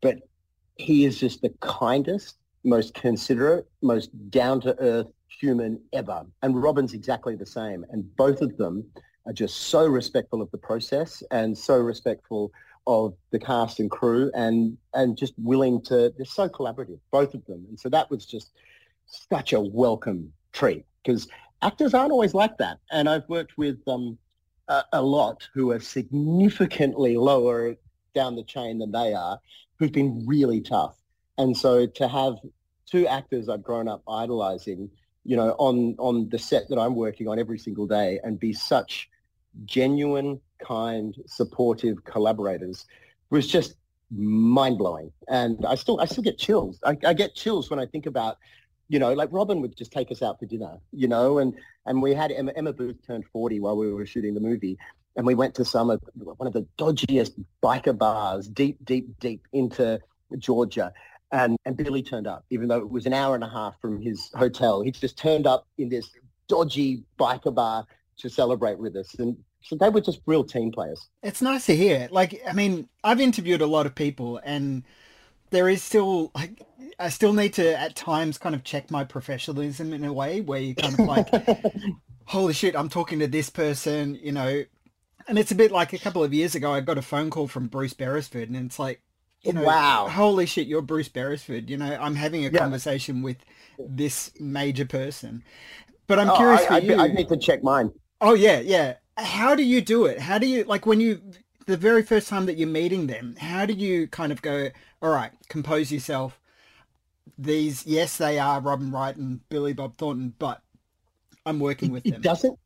but 0.00 0.16
he 0.74 1.04
is 1.04 1.20
just 1.20 1.40
the 1.40 1.52
kindest, 1.60 2.36
most 2.64 2.94
considerate, 2.94 3.68
most 3.80 4.10
down-to-earth 4.28 5.06
human 5.28 5.80
ever. 5.92 6.26
And 6.42 6.60
Robin's 6.60 6.94
exactly 6.94 7.36
the 7.36 7.46
same. 7.46 7.86
And 7.90 8.00
both 8.16 8.42
of 8.42 8.56
them 8.56 8.84
are 9.24 9.32
just 9.32 9.56
so 9.68 9.86
respectful 9.86 10.42
of 10.42 10.50
the 10.50 10.58
process 10.58 11.22
and 11.30 11.56
so 11.56 11.76
respectful 11.76 12.50
of 12.88 13.14
the 13.30 13.38
cast 13.38 13.78
and 13.78 13.90
crew 13.90 14.32
and 14.34 14.76
and 14.94 15.16
just 15.16 15.34
willing 15.36 15.82
to 15.82 16.10
they're 16.16 16.24
so 16.24 16.48
collaborative 16.48 16.98
both 17.10 17.34
of 17.34 17.44
them 17.44 17.62
and 17.68 17.78
so 17.78 17.86
that 17.90 18.10
was 18.10 18.24
just 18.24 18.52
such 19.08 19.52
a 19.52 19.60
welcome 19.60 20.32
treat 20.52 20.84
because 21.02 21.28
actors 21.62 21.94
aren't 21.94 22.12
always 22.12 22.34
like 22.34 22.56
that 22.58 22.78
and 22.90 23.08
i've 23.08 23.28
worked 23.28 23.56
with 23.58 23.78
um, 23.88 24.18
a, 24.68 24.82
a, 24.94 25.02
lot 25.02 25.48
who 25.54 25.70
are 25.70 25.80
significantly 25.80 27.16
lower 27.16 27.74
down 28.14 28.36
the 28.36 28.44
chain 28.44 28.78
than 28.78 28.92
they 28.92 29.14
are 29.14 29.38
who've 29.78 29.92
been 29.92 30.22
really 30.26 30.60
tough 30.60 30.96
and 31.38 31.56
so 31.56 31.86
to 31.86 32.06
have 32.06 32.34
two 32.86 33.06
actors 33.06 33.48
i've 33.48 33.62
grown 33.62 33.88
up 33.88 34.02
idolizing 34.08 34.90
you 35.28 35.36
know, 35.36 35.54
on 35.58 35.94
on 35.98 36.26
the 36.30 36.38
set 36.38 36.70
that 36.70 36.78
I'm 36.78 36.94
working 36.94 37.28
on 37.28 37.38
every 37.38 37.58
single 37.58 37.86
day 37.86 38.18
and 38.24 38.40
be 38.40 38.54
such 38.54 39.10
genuine, 39.66 40.40
kind, 40.58 41.14
supportive 41.26 42.02
collaborators 42.04 42.86
was 43.28 43.46
just 43.46 43.74
mind 44.10 44.78
blowing. 44.78 45.12
And 45.28 45.66
I 45.66 45.74
still 45.74 46.00
I 46.00 46.06
still 46.06 46.24
get 46.24 46.38
chills. 46.38 46.80
I, 46.82 46.96
I, 47.04 47.12
get 47.12 47.34
chills 47.34 47.68
when 47.68 47.78
I 47.78 47.84
think 47.84 48.06
about, 48.06 48.38
you 48.88 48.98
know, 48.98 49.12
like 49.12 49.28
Robin 49.32 49.60
would 49.60 49.76
just 49.76 49.92
take 49.92 50.10
us 50.10 50.22
out 50.22 50.38
for 50.38 50.46
dinner, 50.46 50.78
you 50.92 51.08
know, 51.08 51.38
and 51.38 51.54
and 51.86 52.02
we 52.02 52.14
had 52.14 52.32
Emma, 52.32 52.52
Emma 52.56 52.72
Booth 52.72 52.96
turned 53.06 53.24
40 53.32 53.60
while 53.60 53.76
we 53.76 53.92
were 53.92 54.06
shooting 54.06 54.34
the 54.34 54.40
movie. 54.40 54.78
And 55.16 55.26
we 55.26 55.34
went 55.34 55.54
to 55.56 55.64
some 55.64 55.90
of 55.90 56.00
one 56.14 56.46
of 56.46 56.52
the 56.52 56.64
dodgiest 56.78 57.32
biker 57.62 57.96
bars 57.96 58.46
deep, 58.46 58.78
deep, 58.84 59.18
deep 59.18 59.48
into 59.52 59.98
Georgia 60.38 60.92
and, 61.32 61.56
and 61.64 61.76
Billy 61.76 62.02
turned 62.02 62.26
up, 62.26 62.44
even 62.50 62.68
though 62.68 62.78
it 62.78 62.90
was 62.90 63.06
an 63.06 63.12
hour 63.12 63.34
and 63.34 63.44
a 63.44 63.48
half 63.48 63.74
from 63.80 64.00
his 64.00 64.30
hotel. 64.34 64.82
He 64.82 64.90
just 64.90 65.18
turned 65.18 65.46
up 65.46 65.66
in 65.76 65.88
this 65.88 66.08
dodgy 66.48 67.02
biker 67.18 67.54
bar 67.54 67.86
to 68.18 68.28
celebrate 68.28 68.78
with 68.78 68.96
us. 68.96 69.14
And 69.18 69.36
so 69.60 69.76
they 69.76 69.88
were 69.88 70.00
just 70.00 70.20
real 70.26 70.44
team 70.44 70.72
players. 70.72 71.08
It's 71.22 71.42
nice 71.42 71.66
to 71.66 71.76
hear. 71.76 72.08
Like, 72.10 72.40
I 72.46 72.52
mean, 72.52 72.88
I've 73.04 73.20
interviewed 73.20 73.60
a 73.60 73.66
lot 73.66 73.86
of 73.86 73.94
people 73.94 74.40
and 74.44 74.84
there 75.50 75.68
is 75.68 75.82
still 75.82 76.30
like 76.34 76.62
I 76.98 77.08
still 77.08 77.32
need 77.32 77.54
to 77.54 77.78
at 77.78 77.96
times 77.96 78.38
kind 78.38 78.54
of 78.54 78.64
check 78.64 78.90
my 78.90 79.04
professionalism 79.04 79.92
in 79.92 80.04
a 80.04 80.12
way 80.12 80.40
where 80.40 80.60
you 80.60 80.74
kind 80.74 80.98
of 80.98 81.06
like 81.06 81.28
holy 82.26 82.52
shit, 82.52 82.76
I'm 82.76 82.88
talking 82.88 83.18
to 83.20 83.26
this 83.26 83.50
person, 83.50 84.18
you 84.22 84.32
know. 84.32 84.64
And 85.26 85.38
it's 85.38 85.50
a 85.50 85.54
bit 85.54 85.70
like 85.70 85.92
a 85.92 85.98
couple 85.98 86.24
of 86.24 86.32
years 86.32 86.54
ago 86.54 86.72
I 86.72 86.80
got 86.80 86.98
a 86.98 87.02
phone 87.02 87.30
call 87.30 87.48
from 87.48 87.68
Bruce 87.68 87.94
Beresford 87.94 88.48
and 88.48 88.56
it's 88.56 88.78
like 88.78 89.02
you 89.42 89.52
know, 89.52 89.62
wow, 89.62 90.08
holy 90.08 90.46
shit, 90.46 90.66
you're 90.66 90.82
Bruce 90.82 91.08
Beresford. 91.08 91.70
You 91.70 91.76
know, 91.76 91.96
I'm 92.00 92.16
having 92.16 92.44
a 92.44 92.48
yeah. 92.48 92.58
conversation 92.58 93.22
with 93.22 93.36
this 93.78 94.32
major 94.40 94.84
person. 94.84 95.44
But 96.08 96.18
I'm 96.18 96.30
oh, 96.30 96.36
curious 96.36 96.62
I, 96.62 96.66
for 96.66 96.72
I, 96.74 96.78
you. 96.78 96.96
I 96.96 97.08
need 97.08 97.28
to 97.28 97.36
check 97.36 97.62
mine. 97.62 97.92
Oh 98.20 98.34
yeah, 98.34 98.58
yeah. 98.60 98.94
How 99.16 99.54
do 99.54 99.62
you 99.62 99.80
do 99.80 100.06
it? 100.06 100.18
How 100.18 100.38
do 100.38 100.46
you 100.46 100.64
like 100.64 100.86
when 100.86 101.00
you 101.00 101.20
the 101.68 101.76
very 101.76 102.02
first 102.02 102.28
time 102.28 102.46
that 102.46 102.56
you're 102.56 102.66
meeting 102.66 103.06
them? 103.06 103.36
How 103.38 103.66
do 103.66 103.74
you 103.74 104.08
kind 104.08 104.32
of 104.32 104.40
go? 104.40 104.70
All 105.02 105.10
right, 105.10 105.30
compose 105.48 105.92
yourself. 105.92 106.40
These, 107.36 107.86
yes, 107.86 108.16
they 108.16 108.38
are 108.38 108.60
Robin 108.60 108.90
Wright 108.90 109.14
and 109.14 109.46
Billy 109.50 109.74
Bob 109.74 109.98
Thornton, 109.98 110.34
but 110.38 110.62
I'm 111.44 111.60
working 111.60 111.92
with 111.92 112.06
it, 112.06 112.12
them. 112.12 112.20
It 112.20 112.24
doesn't. 112.24 112.58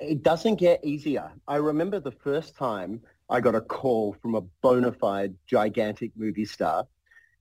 It 0.00 0.22
doesn't 0.22 0.56
get 0.56 0.84
easier. 0.84 1.30
I 1.46 1.56
remember 1.56 2.00
the 2.00 2.12
first 2.12 2.56
time 2.56 3.00
I 3.30 3.40
got 3.40 3.54
a 3.54 3.60
call 3.60 4.16
from 4.20 4.34
a 4.34 4.40
bona 4.62 4.92
fide 4.92 5.34
gigantic 5.46 6.12
movie 6.16 6.44
star. 6.44 6.86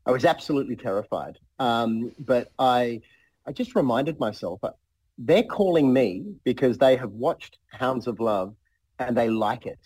I 0.06 0.12
was 0.12 0.24
absolutely 0.24 0.76
terrified. 0.76 1.38
Um, 1.60 2.14
but 2.20 2.52
I, 2.60 3.02
I 3.46 3.52
just 3.52 3.76
reminded 3.76 4.20
myself, 4.20 4.64
uh, 4.64 4.72
they're 5.18 5.44
calling 5.44 5.92
me 5.92 6.36
because 6.44 6.78
they 6.78 6.96
have 6.96 7.12
watched 7.12 7.58
Hounds 7.68 8.08
of 8.08 8.20
Love 8.20 8.56
and 9.00 9.18
they 9.18 9.30
like 9.30 9.66
it. 9.66 9.80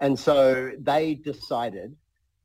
And 0.00 0.18
so 0.18 0.70
they 0.78 1.14
decided, 1.14 1.96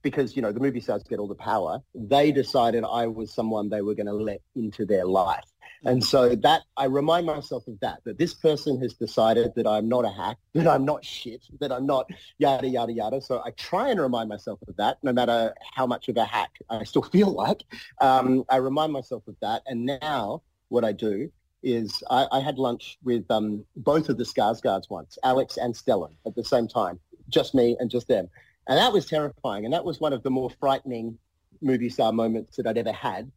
because, 0.01 0.35
you 0.35 0.41
know, 0.41 0.51
the 0.51 0.59
movie 0.59 0.81
stars 0.81 1.03
get 1.03 1.19
all 1.19 1.27
the 1.27 1.35
power, 1.35 1.81
they 1.93 2.31
decided 2.31 2.83
I 2.83 3.07
was 3.07 3.33
someone 3.33 3.69
they 3.69 3.81
were 3.81 3.95
going 3.95 4.07
to 4.07 4.13
let 4.13 4.41
into 4.55 4.85
their 4.85 5.05
life. 5.05 5.43
And 5.85 6.03
so 6.03 6.33
that 6.35 6.61
I 6.77 6.85
remind 6.85 7.25
myself 7.25 7.67
of 7.67 7.79
that, 7.81 7.99
that 8.05 8.17
this 8.17 8.33
person 8.33 8.79
has 8.81 8.93
decided 8.93 9.51
that 9.55 9.67
I'm 9.67 9.89
not 9.89 10.05
a 10.05 10.09
hack, 10.09 10.37
that 10.53 10.67
I'm 10.67 10.85
not 10.85 11.03
shit, 11.03 11.45
that 11.59 11.71
I'm 11.71 11.85
not 11.85 12.09
yada, 12.37 12.67
yada, 12.67 12.93
yada. 12.93 13.21
So 13.21 13.41
I 13.45 13.51
try 13.51 13.89
and 13.89 13.99
remind 13.99 14.29
myself 14.29 14.59
of 14.67 14.75
that, 14.77 14.97
no 15.03 15.11
matter 15.11 15.53
how 15.73 15.85
much 15.85 16.07
of 16.07 16.17
a 16.17 16.25
hack 16.25 16.51
I 16.69 16.83
still 16.83 17.01
feel 17.11 17.31
like. 17.31 17.63
Um, 17.99 18.45
I 18.49 18.57
remind 18.57 18.93
myself 18.93 19.27
of 19.27 19.35
that. 19.41 19.63
And 19.67 19.85
now 19.85 20.41
what 20.69 20.85
I 20.85 20.93
do 20.93 21.29
is 21.63 22.03
I, 22.09 22.27
I 22.31 22.39
had 22.39 22.57
lunch 22.57 22.97
with 23.03 23.29
um, 23.29 23.65
both 23.75 24.09
of 24.09 24.17
the 24.17 24.25
Skarsgårds 24.25 24.89
once, 24.89 25.17
Alex 25.23 25.57
and 25.57 25.73
Stellan 25.73 26.13
at 26.25 26.35
the 26.35 26.43
same 26.43 26.67
time, 26.67 26.99
just 27.33 27.55
me 27.55 27.75
and 27.79 27.89
just 27.89 28.07
them. 28.07 28.29
And 28.67 28.77
that 28.77 28.93
was 28.93 29.05
terrifying. 29.05 29.65
And 29.65 29.73
that 29.73 29.83
was 29.83 29.99
one 29.99 30.13
of 30.13 30.23
the 30.23 30.29
more 30.29 30.49
frightening 30.59 31.17
movie 31.61 31.89
star 31.89 32.13
moments 32.13 32.57
that 32.57 32.67
I'd 32.67 32.77
ever 32.77 32.91
had 32.91 33.31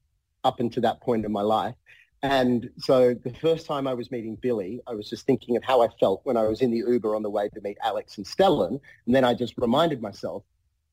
up 0.44 0.60
until 0.60 0.82
that 0.82 1.00
point 1.00 1.24
in 1.24 1.32
my 1.32 1.42
life. 1.42 1.74
And 2.22 2.70
so 2.78 3.14
the 3.14 3.32
first 3.34 3.66
time 3.66 3.86
I 3.86 3.94
was 3.94 4.10
meeting 4.10 4.36
Billy, 4.36 4.80
I 4.86 4.94
was 4.94 5.08
just 5.08 5.26
thinking 5.26 5.56
of 5.56 5.62
how 5.62 5.82
I 5.82 5.88
felt 6.00 6.20
when 6.24 6.36
I 6.36 6.44
was 6.44 6.60
in 6.60 6.70
the 6.70 6.78
Uber 6.78 7.14
on 7.14 7.22
the 7.22 7.30
way 7.30 7.48
to 7.48 7.60
meet 7.60 7.76
Alex 7.82 8.16
and 8.16 8.26
Stellan. 8.26 8.80
And 9.06 9.14
then 9.14 9.24
I 9.24 9.34
just 9.34 9.54
reminded 9.58 10.00
myself 10.00 10.42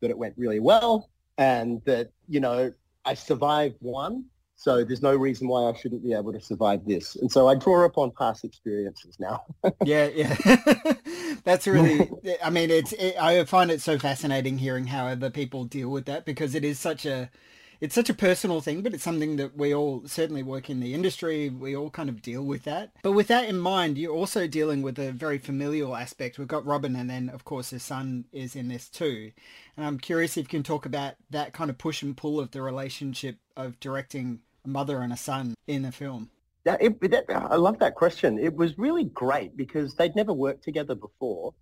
that 0.01 0.09
it 0.09 0.17
went 0.17 0.33
really 0.37 0.59
well 0.59 1.09
and 1.37 1.81
that, 1.85 2.11
you 2.27 2.39
know, 2.39 2.71
I 3.05 3.13
survived 3.13 3.77
one. 3.79 4.25
So 4.55 4.83
there's 4.83 5.01
no 5.01 5.15
reason 5.15 5.47
why 5.47 5.69
I 5.69 5.73
shouldn't 5.73 6.03
be 6.03 6.13
able 6.13 6.33
to 6.33 6.41
survive 6.41 6.85
this. 6.85 7.15
And 7.15 7.31
so 7.31 7.47
I 7.47 7.55
draw 7.55 7.83
upon 7.83 8.11
past 8.11 8.43
experiences 8.45 9.17
now. 9.19 9.43
yeah, 9.83 10.09
yeah. 10.13 10.35
That's 11.43 11.67
really, 11.67 12.09
I 12.43 12.49
mean, 12.49 12.69
it's, 12.69 12.93
it, 12.93 13.15
I 13.21 13.43
find 13.45 13.71
it 13.71 13.81
so 13.81 13.97
fascinating 13.99 14.57
hearing 14.57 14.87
how 14.87 15.07
other 15.07 15.29
people 15.29 15.65
deal 15.65 15.89
with 15.89 16.05
that 16.05 16.25
because 16.25 16.55
it 16.55 16.63
is 16.63 16.79
such 16.79 17.05
a, 17.05 17.29
it's 17.83 17.95
such 17.95 18.09
a 18.09 18.13
personal 18.13 18.61
thing, 18.61 18.81
but 18.81 18.93
it's 18.93 19.03
something 19.03 19.35
that 19.35 19.57
we 19.57 19.73
all 19.73 20.03
certainly 20.05 20.41
work 20.41 20.69
in 20.69 20.79
the 20.79 20.93
industry. 20.93 21.49
We 21.49 21.75
all 21.75 21.89
kind 21.89 22.07
of 22.07 22.21
deal 22.21 22.41
with 22.41 22.63
that. 22.63 22.91
But 23.01 23.11
with 23.11 23.27
that 23.27 23.49
in 23.49 23.59
mind, 23.59 23.97
you're 23.97 24.15
also 24.15 24.47
dealing 24.47 24.81
with 24.81 24.97
a 24.97 25.11
very 25.11 25.37
familial 25.37 25.93
aspect. 25.93 26.39
We've 26.39 26.47
got 26.47 26.65
Robin, 26.65 26.95
and 26.95 27.09
then 27.09 27.27
of 27.27 27.43
course 27.43 27.71
his 27.71 27.83
son 27.83 28.23
is 28.31 28.55
in 28.55 28.69
this 28.69 28.87
too. 28.87 29.31
And 29.75 29.85
I'm 29.85 29.99
curious 29.99 30.37
if 30.37 30.43
you 30.43 30.47
can 30.47 30.63
talk 30.63 30.85
about 30.85 31.15
that 31.29 31.51
kind 31.51 31.69
of 31.69 31.77
push 31.77 32.01
and 32.01 32.15
pull 32.15 32.39
of 32.39 32.51
the 32.51 32.61
relationship 32.61 33.35
of 33.57 33.77
directing 33.81 34.39
a 34.63 34.69
mother 34.69 35.01
and 35.01 35.11
a 35.11 35.17
son 35.17 35.55
in 35.67 35.83
a 35.83 35.91
film. 35.91 36.29
Yeah, 36.65 36.77
it, 36.79 36.99
that, 37.11 37.25
I 37.29 37.55
love 37.55 37.79
that 37.79 37.95
question. 37.95 38.39
It 38.39 38.55
was 38.55 38.77
really 38.77 39.05
great 39.05 39.57
because 39.57 39.95
they'd 39.95 40.15
never 40.15 40.31
worked 40.31 40.63
together 40.63 40.95
before 40.95 41.53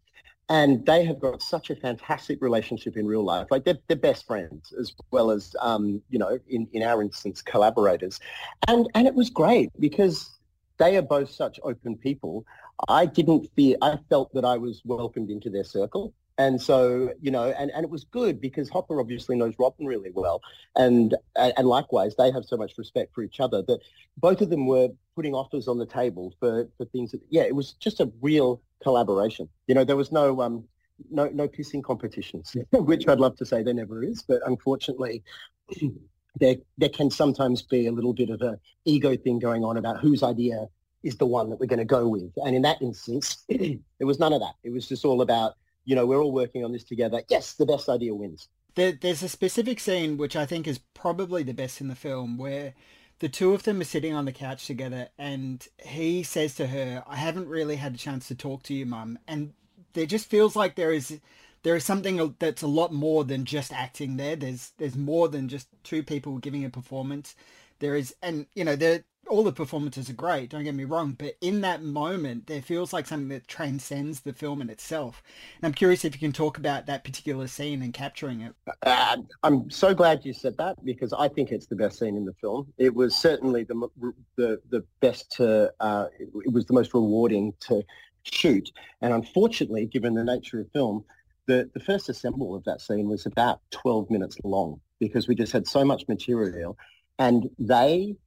and 0.52 0.86
they 0.86 1.06
have 1.06 1.20
got 1.20 1.42
such 1.42 1.70
a 1.70 1.76
fantastic 1.76 2.42
relationship 2.42 2.98
in 2.98 3.08
real 3.08 3.24
life. 3.24 3.48
Like 3.50 3.64
they're, 3.64 3.78
they're 3.88 3.98
best 3.98 4.28
friends 4.28 4.74
as 4.78 4.94
well 5.10 5.32
as, 5.32 5.56
um, 5.62 6.02
you 6.10 6.20
know, 6.20 6.38
in, 6.50 6.68
in 6.74 6.84
our 6.84 7.02
instance, 7.02 7.42
collaborators. 7.42 8.20
And, 8.68 8.90
and 8.94 9.08
it 9.08 9.16
was 9.16 9.30
great 9.30 9.70
because 9.80 10.30
they 10.78 10.98
are 10.98 11.02
both 11.02 11.32
such 11.32 11.60
open 11.64 11.96
people. 11.96 12.46
I 12.90 13.06
didn't 13.06 13.48
feel, 13.56 13.78
I 13.82 13.98
felt 14.10 14.34
that 14.34 14.44
I 14.44 14.58
was 14.58 14.82
welcomed 14.84 15.30
into 15.30 15.50
their 15.50 15.64
circle. 15.64 16.14
And 16.42 16.60
so, 16.60 17.14
you 17.22 17.30
know, 17.30 17.52
and, 17.52 17.70
and 17.70 17.84
it 17.84 17.90
was 17.92 18.04
good 18.04 18.42
because 18.42 18.68
Hopper 18.68 19.00
obviously 19.00 19.36
knows 19.36 19.54
Robin 19.60 19.86
really 19.86 20.10
well. 20.12 20.42
And, 20.76 21.16
and 21.36 21.68
likewise, 21.68 22.16
they 22.16 22.32
have 22.32 22.46
so 22.46 22.58
much 22.58 22.80
respect 22.80 23.14
for 23.14 23.22
each 23.22 23.40
other 23.40 23.62
that 23.68 23.80
both 24.18 24.42
of 24.42 24.50
them 24.50 24.66
were 24.66 24.90
putting 25.16 25.36
offers 25.36 25.68
on 25.68 25.78
the 25.78 25.86
table 25.86 26.34
for, 26.40 26.68
for 26.78 26.86
things 26.86 27.12
that, 27.12 27.22
yeah, 27.30 27.44
it 27.44 27.56
was 27.56 27.74
just 27.74 28.00
a 28.00 28.12
real 28.22 28.60
collaboration. 28.82 29.50
You 29.68 29.76
know, 29.76 29.84
there 29.84 29.96
was 29.96 30.12
no, 30.12 30.42
um, 30.42 30.64
no, 31.12 31.28
no 31.28 31.48
pissing 31.48 31.84
competitions, 31.84 32.56
which 32.72 33.08
I'd 33.08 33.20
love 33.20 33.36
to 33.38 33.46
say 33.46 33.62
there 33.62 33.76
never 33.76 34.04
is. 34.04 34.24
But 34.24 34.42
unfortunately, 34.44 35.22
there, 36.40 36.56
there 36.80 36.90
can 36.90 37.12
sometimes 37.12 37.62
be 37.62 37.86
a 37.86 37.92
little 37.92 38.14
bit 38.14 38.32
of 38.32 38.42
a 38.42 38.60
ego 38.86 39.16
thing 39.16 39.38
going 39.38 39.64
on 39.64 39.78
about 39.78 40.00
whose 40.00 40.24
idea 40.24 40.66
is 41.04 41.18
the 41.18 41.26
one 41.28 41.52
that 41.52 41.60
we're 41.60 41.68
going 41.68 41.78
to 41.78 41.86
go 41.86 42.08
with. 42.08 42.32
And 42.38 42.56
in 42.56 42.64
that 42.64 42.82
instance, 42.82 43.46
there 43.48 44.08
was 44.08 44.18
none 44.18 44.34
of 44.34 44.40
that. 44.40 44.56
It 44.64 44.72
was 44.72 44.88
just 44.88 45.06
all 45.06 45.22
about 45.22 45.54
you 45.86 45.96
know, 45.96 46.06
we're 46.06 46.22
all 46.22 46.32
working 46.32 46.64
on 46.64 46.72
this 46.72 46.84
together. 46.84 47.22
Yes, 47.30 47.54
the 47.54 47.66
best 47.66 47.90
idea 47.90 48.14
wins. 48.14 48.48
There, 48.76 48.94
there's 48.94 49.24
a 49.24 49.30
specific 49.30 49.80
scene 49.80 50.18
which 50.18 50.36
I 50.36 50.46
think 50.46 50.68
is 50.68 50.80
probably 50.94 51.44
the 51.44 51.54
best 51.54 51.82
in 51.82 51.88
the 51.88 51.96
film 51.96 52.38
where 52.38 52.74
the 53.20 53.30
two 53.30 53.54
of 53.54 53.64
them 53.64 53.82
are 53.82 53.86
sitting 53.86 54.14
on 54.14 54.26
the 54.26 54.32
couch 54.32 54.66
together 54.66 55.10
and 55.18 55.68
he 55.86 56.24
says 56.24 56.56
to 56.56 56.68
her, 56.68 57.04
I 57.08 57.18
haven't 57.18 57.48
really 57.48 57.76
had 57.76 57.96
a 57.96 57.98
chance 57.98 58.28
to 58.30 58.36
talk 58.36 58.64
to 58.64 58.74
you, 58.74 58.86
mum. 58.86 59.20
And 59.28 59.54
there 59.94 60.06
just 60.06 60.30
feels 60.30 60.56
like 60.56 60.76
there 60.76 60.92
is 60.92 61.20
there 61.64 61.76
is 61.76 61.86
something 61.86 62.36
that's 62.40 62.64
a 62.64 62.68
lot 62.68 62.92
more 62.92 63.24
than 63.24 63.46
just 63.46 63.72
acting 63.72 64.18
there. 64.18 64.36
There's 64.36 64.72
there's 64.78 64.96
more 64.96 65.28
than 65.28 65.50
just 65.50 65.68
two 65.84 66.02
people 66.02 66.38
giving 66.38 66.66
a 66.66 66.70
performance. 66.70 67.36
There 67.80 67.96
is 67.96 68.16
and 68.22 68.48
you 68.56 68.64
know, 68.64 68.76
there 68.76 69.04
all 69.32 69.44
the 69.44 69.54
performances 69.54 70.10
are 70.10 70.14
great, 70.14 70.50
don't 70.50 70.66
get 70.66 70.76
me 70.76 70.84
wrong, 70.84 71.14
but 71.14 71.38
in 71.40 71.62
that 71.62 71.82
moment, 71.82 72.48
there 72.48 72.62
feels 72.62 72.92
like 72.92 73.08
something 73.08 73.30
that 73.30 73.48
transcends 73.48 74.20
the 74.20 74.34
film 74.34 74.62
in 74.62 74.70
itself. 74.70 75.24
And 75.58 75.68
I'm 75.68 75.74
curious 75.74 76.04
if 76.04 76.14
you 76.14 76.20
can 76.20 76.34
talk 76.34 76.58
about 76.58 76.86
that 76.88 77.06
particular 77.06 77.48
scene 77.48 77.82
and 77.82 77.94
capturing 77.94 78.42
it. 78.42 78.54
Uh, 78.86 79.18
I'm 79.42 79.70
so 79.70 79.94
glad 79.94 80.26
you 80.26 80.34
said 80.34 80.58
that 80.58 80.84
because 80.84 81.14
I 81.14 81.30
think 81.30 81.52
it's 81.52 81.66
the 81.66 81.78
best 81.78 81.98
scene 81.98 82.18
in 82.18 82.26
the 82.26 82.34
film. 82.34 82.74
It 82.78 82.94
was 82.94 83.16
certainly 83.16 83.64
the 83.64 83.90
the 84.36 84.62
the 84.70 84.84
best 85.00 85.32
to. 85.38 85.72
Uh, 85.80 86.08
it 86.20 86.52
was 86.52 86.66
the 86.66 86.74
most 86.74 86.94
rewarding 86.94 87.54
to 87.68 87.84
shoot, 88.24 88.70
and 89.00 89.14
unfortunately, 89.14 89.86
given 89.86 90.14
the 90.14 90.26
nature 90.26 90.60
of 90.60 90.70
film, 90.74 91.06
the 91.46 91.70
the 91.74 91.80
first 91.80 92.10
assemble 92.10 92.54
of 92.54 92.66
that 92.66 92.82
scene 92.82 93.08
was 93.08 93.26
about 93.26 93.62
12 93.72 94.10
minutes 94.10 94.38
long 94.44 94.82
because 95.00 95.30
we 95.30 95.36
just 95.36 95.54
had 95.54 95.66
so 95.68 95.86
much 95.86 96.04
material, 96.10 96.78
and 97.18 97.50
they 97.58 98.18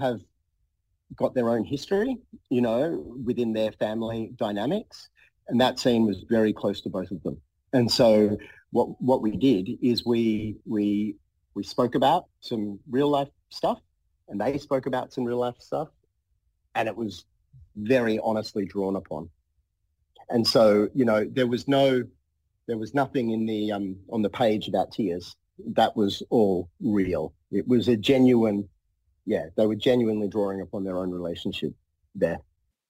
have 0.00 0.20
got 1.16 1.34
their 1.34 1.48
own 1.48 1.64
history, 1.64 2.16
you 2.50 2.60
know, 2.60 3.04
within 3.24 3.52
their 3.52 3.72
family 3.72 4.32
dynamics. 4.36 5.08
And 5.48 5.60
that 5.60 5.78
scene 5.78 6.06
was 6.06 6.24
very 6.28 6.52
close 6.52 6.80
to 6.82 6.90
both 6.90 7.10
of 7.10 7.22
them. 7.22 7.40
And 7.72 7.90
so 7.90 8.36
what 8.70 9.00
what 9.00 9.22
we 9.22 9.36
did 9.36 9.78
is 9.82 10.04
we 10.04 10.56
we 10.66 11.16
we 11.54 11.62
spoke 11.62 11.94
about 11.94 12.26
some 12.40 12.78
real 12.90 13.08
life 13.08 13.28
stuff 13.50 13.80
and 14.28 14.40
they 14.40 14.58
spoke 14.58 14.86
about 14.86 15.12
some 15.12 15.24
real 15.24 15.38
life 15.38 15.56
stuff 15.58 15.88
and 16.74 16.88
it 16.88 16.96
was 16.96 17.24
very 17.76 18.18
honestly 18.22 18.64
drawn 18.64 18.96
upon. 18.96 19.28
And 20.30 20.46
so, 20.46 20.88
you 20.94 21.04
know, 21.04 21.26
there 21.30 21.46
was 21.46 21.66
no 21.66 22.04
there 22.66 22.78
was 22.78 22.92
nothing 22.94 23.30
in 23.30 23.46
the 23.46 23.72
um 23.72 23.96
on 24.10 24.22
the 24.22 24.30
page 24.30 24.68
about 24.68 24.92
tears. 24.92 25.34
That 25.74 25.96
was 25.96 26.22
all 26.30 26.68
real. 26.80 27.32
It 27.50 27.66
was 27.66 27.88
a 27.88 27.96
genuine 27.96 28.68
yeah, 29.28 29.46
they 29.56 29.66
were 29.66 29.74
genuinely 29.76 30.26
drawing 30.26 30.62
upon 30.62 30.84
their 30.84 30.96
own 30.96 31.10
relationship 31.10 31.74
there. 32.14 32.38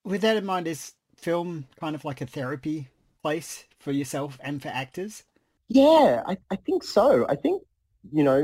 With 0.04 0.20
that 0.20 0.36
in 0.36 0.46
mind, 0.46 0.68
is 0.68 0.92
film 1.16 1.66
kind 1.80 1.96
of 1.96 2.04
like 2.04 2.20
a 2.20 2.26
therapy 2.26 2.88
place 3.22 3.64
for 3.80 3.90
yourself 3.90 4.38
and 4.40 4.62
for 4.62 4.68
actors? 4.68 5.24
Yeah, 5.66 6.22
I, 6.26 6.36
I 6.50 6.56
think 6.56 6.84
so. 6.84 7.26
I 7.28 7.34
think, 7.34 7.62
you 8.12 8.22
know, 8.22 8.38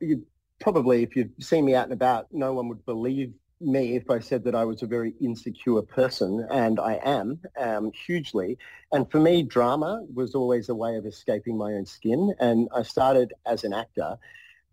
you 0.00 0.24
probably 0.60 1.02
if 1.02 1.16
you've 1.16 1.32
seen 1.40 1.64
me 1.64 1.74
out 1.74 1.84
and 1.84 1.92
about, 1.92 2.28
no 2.30 2.52
one 2.52 2.68
would 2.68 2.86
believe 2.86 3.32
me 3.60 3.96
if 3.96 4.08
I 4.08 4.20
said 4.20 4.44
that 4.44 4.54
I 4.54 4.64
was 4.64 4.82
a 4.82 4.86
very 4.86 5.14
insecure 5.20 5.82
person, 5.82 6.46
and 6.50 6.78
I 6.78 7.00
am 7.04 7.40
um, 7.58 7.90
hugely. 8.06 8.56
And 8.92 9.10
for 9.10 9.18
me, 9.18 9.42
drama 9.42 10.04
was 10.14 10.36
always 10.36 10.68
a 10.68 10.74
way 10.74 10.96
of 10.96 11.06
escaping 11.06 11.56
my 11.58 11.72
own 11.72 11.86
skin. 11.86 12.34
And 12.38 12.68
I 12.74 12.82
started 12.82 13.32
as 13.46 13.64
an 13.64 13.72
actor, 13.72 14.16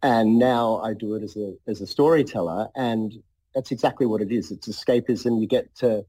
and 0.02 0.40
now 0.40 0.78
I 0.78 0.94
do 0.94 1.16
it 1.16 1.24
as 1.24 1.36
a 1.36 1.56
as 1.68 1.82
a 1.82 1.88
storyteller, 1.88 2.70
and 2.76 3.14
that's 3.54 3.72
exactly 3.72 4.06
what 4.06 4.22
it 4.22 4.32
is. 4.32 4.52
It's 4.52 4.68
escapism. 4.68 5.40
You 5.42 5.48
get 5.48 5.74
to 5.76 6.06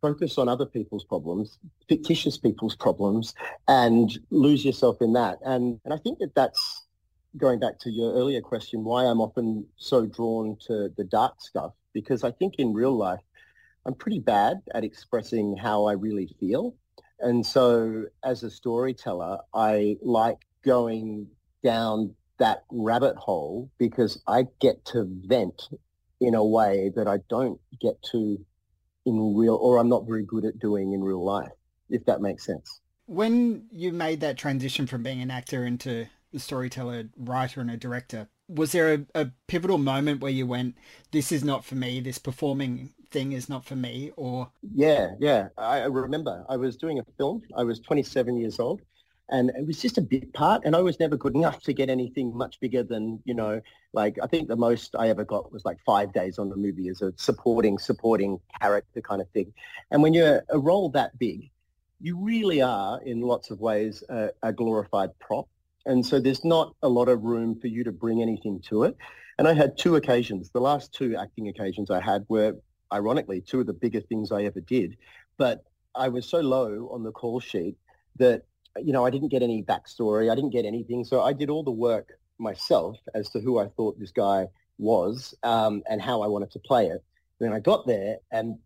focus 0.00 0.38
on 0.38 0.48
other 0.48 0.66
people's 0.66 1.04
problems, 1.04 1.58
fictitious 1.88 2.38
people's 2.38 2.74
problems, 2.74 3.34
and 3.68 4.18
lose 4.30 4.64
yourself 4.64 5.00
in 5.00 5.12
that. 5.14 5.38
And 5.44 5.80
and 5.84 5.94
I 5.94 5.98
think 5.98 6.18
that 6.18 6.34
that's 6.34 6.84
going 7.36 7.60
back 7.60 7.78
to 7.78 7.90
your 7.90 8.12
earlier 8.14 8.40
question, 8.40 8.84
why 8.84 9.04
I'm 9.04 9.20
often 9.20 9.66
so 9.76 10.06
drawn 10.06 10.56
to 10.66 10.90
the 10.96 11.04
dark 11.04 11.40
stuff, 11.40 11.72
because 11.92 12.24
I 12.24 12.32
think 12.32 12.56
in 12.58 12.72
real 12.72 12.96
life, 12.96 13.20
I'm 13.86 13.94
pretty 13.94 14.18
bad 14.18 14.62
at 14.74 14.84
expressing 14.84 15.56
how 15.56 15.84
I 15.84 15.92
really 15.92 16.34
feel. 16.40 16.74
And 17.20 17.44
so 17.44 18.06
as 18.24 18.42
a 18.42 18.50
storyteller, 18.50 19.38
I 19.54 19.98
like 20.02 20.38
going 20.64 21.28
down 21.62 22.14
that 22.40 22.64
rabbit 22.70 23.16
hole 23.16 23.70
because 23.78 24.20
I 24.26 24.46
get 24.60 24.84
to 24.86 25.06
vent 25.08 25.68
in 26.20 26.34
a 26.34 26.44
way 26.44 26.90
that 26.96 27.06
I 27.06 27.18
don't 27.28 27.60
get 27.80 28.02
to 28.12 28.44
in 29.06 29.34
real, 29.36 29.54
or 29.54 29.78
I'm 29.78 29.88
not 29.88 30.06
very 30.06 30.24
good 30.24 30.44
at 30.44 30.58
doing 30.58 30.92
in 30.92 31.02
real 31.02 31.24
life, 31.24 31.52
if 31.88 32.04
that 32.06 32.20
makes 32.20 32.44
sense. 32.44 32.80
When 33.06 33.66
you 33.72 33.92
made 33.92 34.20
that 34.20 34.36
transition 34.36 34.86
from 34.86 35.02
being 35.02 35.22
an 35.22 35.30
actor 35.30 35.64
into 35.64 36.06
a 36.34 36.38
storyteller, 36.38 37.04
writer, 37.16 37.60
and 37.60 37.70
a 37.70 37.76
director, 37.76 38.28
was 38.48 38.72
there 38.72 38.92
a, 38.92 39.06
a 39.14 39.30
pivotal 39.46 39.78
moment 39.78 40.20
where 40.20 40.30
you 40.30 40.46
went, 40.46 40.76
"This 41.10 41.32
is 41.32 41.42
not 41.44 41.64
for 41.64 41.76
me. 41.76 42.00
This 42.00 42.18
performing 42.18 42.90
thing 43.10 43.32
is 43.32 43.48
not 43.48 43.64
for 43.64 43.76
me," 43.76 44.12
or? 44.16 44.50
Yeah, 44.74 45.12
yeah. 45.18 45.48
I 45.56 45.84
remember 45.84 46.44
I 46.48 46.56
was 46.56 46.76
doing 46.76 46.98
a 46.98 47.04
film. 47.16 47.42
I 47.56 47.64
was 47.64 47.80
27 47.80 48.36
years 48.36 48.60
old, 48.60 48.82
and 49.30 49.50
it 49.50 49.66
was 49.66 49.80
just 49.80 49.96
a 49.98 50.02
bit 50.02 50.32
part 50.32 50.62
and 50.64 50.74
I 50.74 50.80
was 50.80 50.98
never 51.00 51.16
good 51.16 51.34
enough 51.34 51.62
to 51.62 51.72
get 51.72 51.88
anything 51.88 52.36
much 52.36 52.58
bigger 52.60 52.82
than 52.82 53.20
you 53.24 53.34
know 53.34 53.60
like 53.92 54.18
I 54.22 54.26
think 54.26 54.48
the 54.48 54.56
most 54.56 54.94
I 54.98 55.08
ever 55.08 55.24
got 55.24 55.52
was 55.52 55.64
like 55.64 55.78
five 55.84 56.12
days 56.12 56.38
on 56.38 56.48
the 56.48 56.56
movie 56.56 56.88
as 56.88 57.02
a 57.02 57.12
supporting 57.16 57.78
supporting 57.78 58.40
character 58.60 59.00
kind 59.00 59.20
of 59.20 59.28
thing. 59.30 59.52
And 59.90 60.02
when 60.02 60.14
you're 60.14 60.42
a 60.50 60.58
role 60.58 60.88
that 60.90 61.18
big 61.18 61.50
you 62.00 62.16
really 62.16 62.62
are 62.62 63.00
in 63.02 63.20
lots 63.20 63.50
of 63.50 63.60
ways 63.60 64.02
a, 64.08 64.30
a 64.42 64.52
glorified 64.52 65.10
prop. 65.18 65.48
And 65.86 66.04
so 66.04 66.18
there's 66.18 66.44
not 66.44 66.74
a 66.82 66.88
lot 66.88 67.08
of 67.08 67.22
room 67.22 67.58
for 67.60 67.66
you 67.66 67.84
to 67.84 67.92
bring 67.92 68.22
anything 68.22 68.60
to 68.68 68.84
it. 68.84 68.96
And 69.38 69.46
I 69.46 69.54
had 69.54 69.76
two 69.76 69.96
occasions. 69.96 70.50
The 70.50 70.60
last 70.60 70.92
two 70.92 71.16
acting 71.16 71.48
occasions 71.48 71.90
I 71.90 72.00
had 72.00 72.24
were 72.28 72.56
ironically 72.92 73.40
two 73.40 73.60
of 73.60 73.66
the 73.66 73.72
biggest 73.72 74.08
things 74.08 74.32
I 74.32 74.44
ever 74.44 74.60
did. 74.60 74.96
But 75.36 75.64
I 75.94 76.08
was 76.08 76.26
so 76.26 76.40
low 76.40 76.88
on 76.92 77.02
the 77.02 77.12
call 77.12 77.40
sheet 77.40 77.76
that 78.16 78.44
you 78.76 78.92
know, 78.92 79.04
I 79.04 79.10
didn't 79.10 79.28
get 79.28 79.42
any 79.42 79.62
backstory. 79.62 80.30
I 80.30 80.34
didn't 80.34 80.50
get 80.50 80.64
anything. 80.64 81.04
So 81.04 81.22
I 81.22 81.32
did 81.32 81.50
all 81.50 81.62
the 81.62 81.70
work 81.70 82.18
myself 82.38 82.98
as 83.14 83.28
to 83.30 83.40
who 83.40 83.58
I 83.58 83.68
thought 83.68 83.98
this 83.98 84.12
guy 84.12 84.46
was 84.78 85.34
um, 85.42 85.82
and 85.88 86.00
how 86.00 86.22
I 86.22 86.26
wanted 86.26 86.50
to 86.52 86.58
play 86.58 86.86
it. 86.86 87.04
Then 87.38 87.52
I 87.52 87.60
got 87.60 87.86
there 87.86 88.18
and 88.30 88.58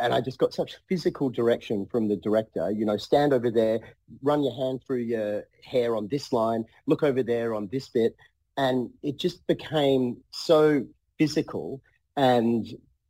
and 0.00 0.14
I 0.14 0.20
just 0.20 0.38
got 0.38 0.54
such 0.54 0.76
physical 0.88 1.28
direction 1.28 1.86
from 1.86 2.08
the 2.08 2.16
director. 2.16 2.70
You 2.70 2.86
know, 2.86 2.96
stand 2.96 3.32
over 3.32 3.50
there, 3.50 3.80
run 4.22 4.42
your 4.42 4.54
hand 4.54 4.80
through 4.86 5.02
your 5.02 5.44
hair 5.62 5.96
on 5.96 6.08
this 6.08 6.32
line, 6.32 6.64
look 6.86 7.02
over 7.02 7.22
there 7.22 7.54
on 7.54 7.68
this 7.70 7.88
bit, 7.88 8.16
and 8.56 8.90
it 9.02 9.18
just 9.18 9.46
became 9.46 10.18
so 10.30 10.86
physical 11.18 11.82
and 12.16 12.66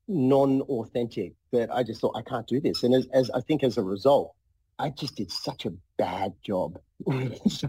non-authentic 0.09 1.35
that 1.53 1.73
I 1.73 1.83
just 1.83 2.01
thought 2.01 2.17
I 2.17 2.23
can't 2.23 2.47
do 2.47 2.61
this. 2.61 2.83
And 2.83 2.95
as, 2.95 3.07
as 3.13 3.31
I 3.31 3.41
think 3.41 3.63
as 3.63 3.79
a 3.79 3.83
result, 3.83 4.35
I 4.79 4.91
just 4.91 5.17
did 5.17 5.31
such 5.31 5.67
a 5.67 5.73
bad 5.97 6.35
job. 6.45 6.79
so 7.49 7.69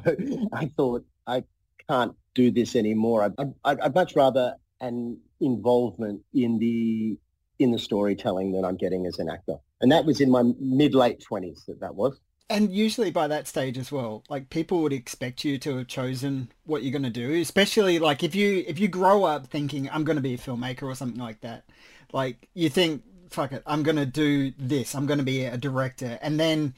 I 0.53 0.65
thought 0.77 1.05
I 1.27 1.43
can't 1.89 2.15
do 2.33 2.51
this 2.51 2.75
anymore. 2.75 3.23
I'd, 3.23 3.53
I'd, 3.63 3.79
I'd, 3.79 3.95
much 3.95 4.15
rather 4.15 4.55
an 4.81 5.19
involvement 5.39 6.21
in 6.33 6.59
the 6.59 7.17
in 7.59 7.71
the 7.71 7.79
storytelling 7.79 8.51
than 8.51 8.65
I'm 8.65 8.77
getting 8.77 9.05
as 9.05 9.19
an 9.19 9.29
actor. 9.29 9.55
And 9.81 9.91
that 9.91 10.05
was 10.05 10.21
in 10.21 10.31
my 10.31 10.43
mid 10.59 10.95
late 10.95 11.21
twenties 11.21 11.63
that 11.67 11.79
that 11.81 11.95
was. 11.95 12.19
And 12.49 12.73
usually 12.73 13.09
by 13.09 13.27
that 13.27 13.47
stage 13.47 13.77
as 13.77 13.91
well, 13.91 14.23
like 14.29 14.49
people 14.49 14.81
would 14.81 14.93
expect 14.93 15.45
you 15.45 15.57
to 15.59 15.77
have 15.77 15.87
chosen 15.87 16.51
what 16.65 16.83
you're 16.83 16.91
going 16.91 17.03
to 17.03 17.09
do, 17.09 17.33
especially 17.41 17.99
like 17.99 18.23
if 18.23 18.35
you 18.35 18.63
if 18.67 18.79
you 18.79 18.87
grow 18.87 19.23
up 19.23 19.47
thinking 19.47 19.89
I'm 19.89 20.03
going 20.03 20.17
to 20.17 20.21
be 20.21 20.33
a 20.33 20.37
filmmaker 20.37 20.83
or 20.83 20.95
something 20.95 21.21
like 21.21 21.41
that. 21.41 21.65
Like 22.11 22.47
you 22.53 22.69
think 22.69 23.03
fuck 23.33 23.51
it, 23.51 23.63
I'm 23.65 23.83
going 23.83 23.95
to 23.95 24.05
do 24.05 24.53
this. 24.57 24.95
I'm 24.95 25.05
going 25.05 25.17
to 25.17 25.25
be 25.25 25.43
a 25.45 25.57
director. 25.57 26.19
And 26.21 26.39
then 26.39 26.75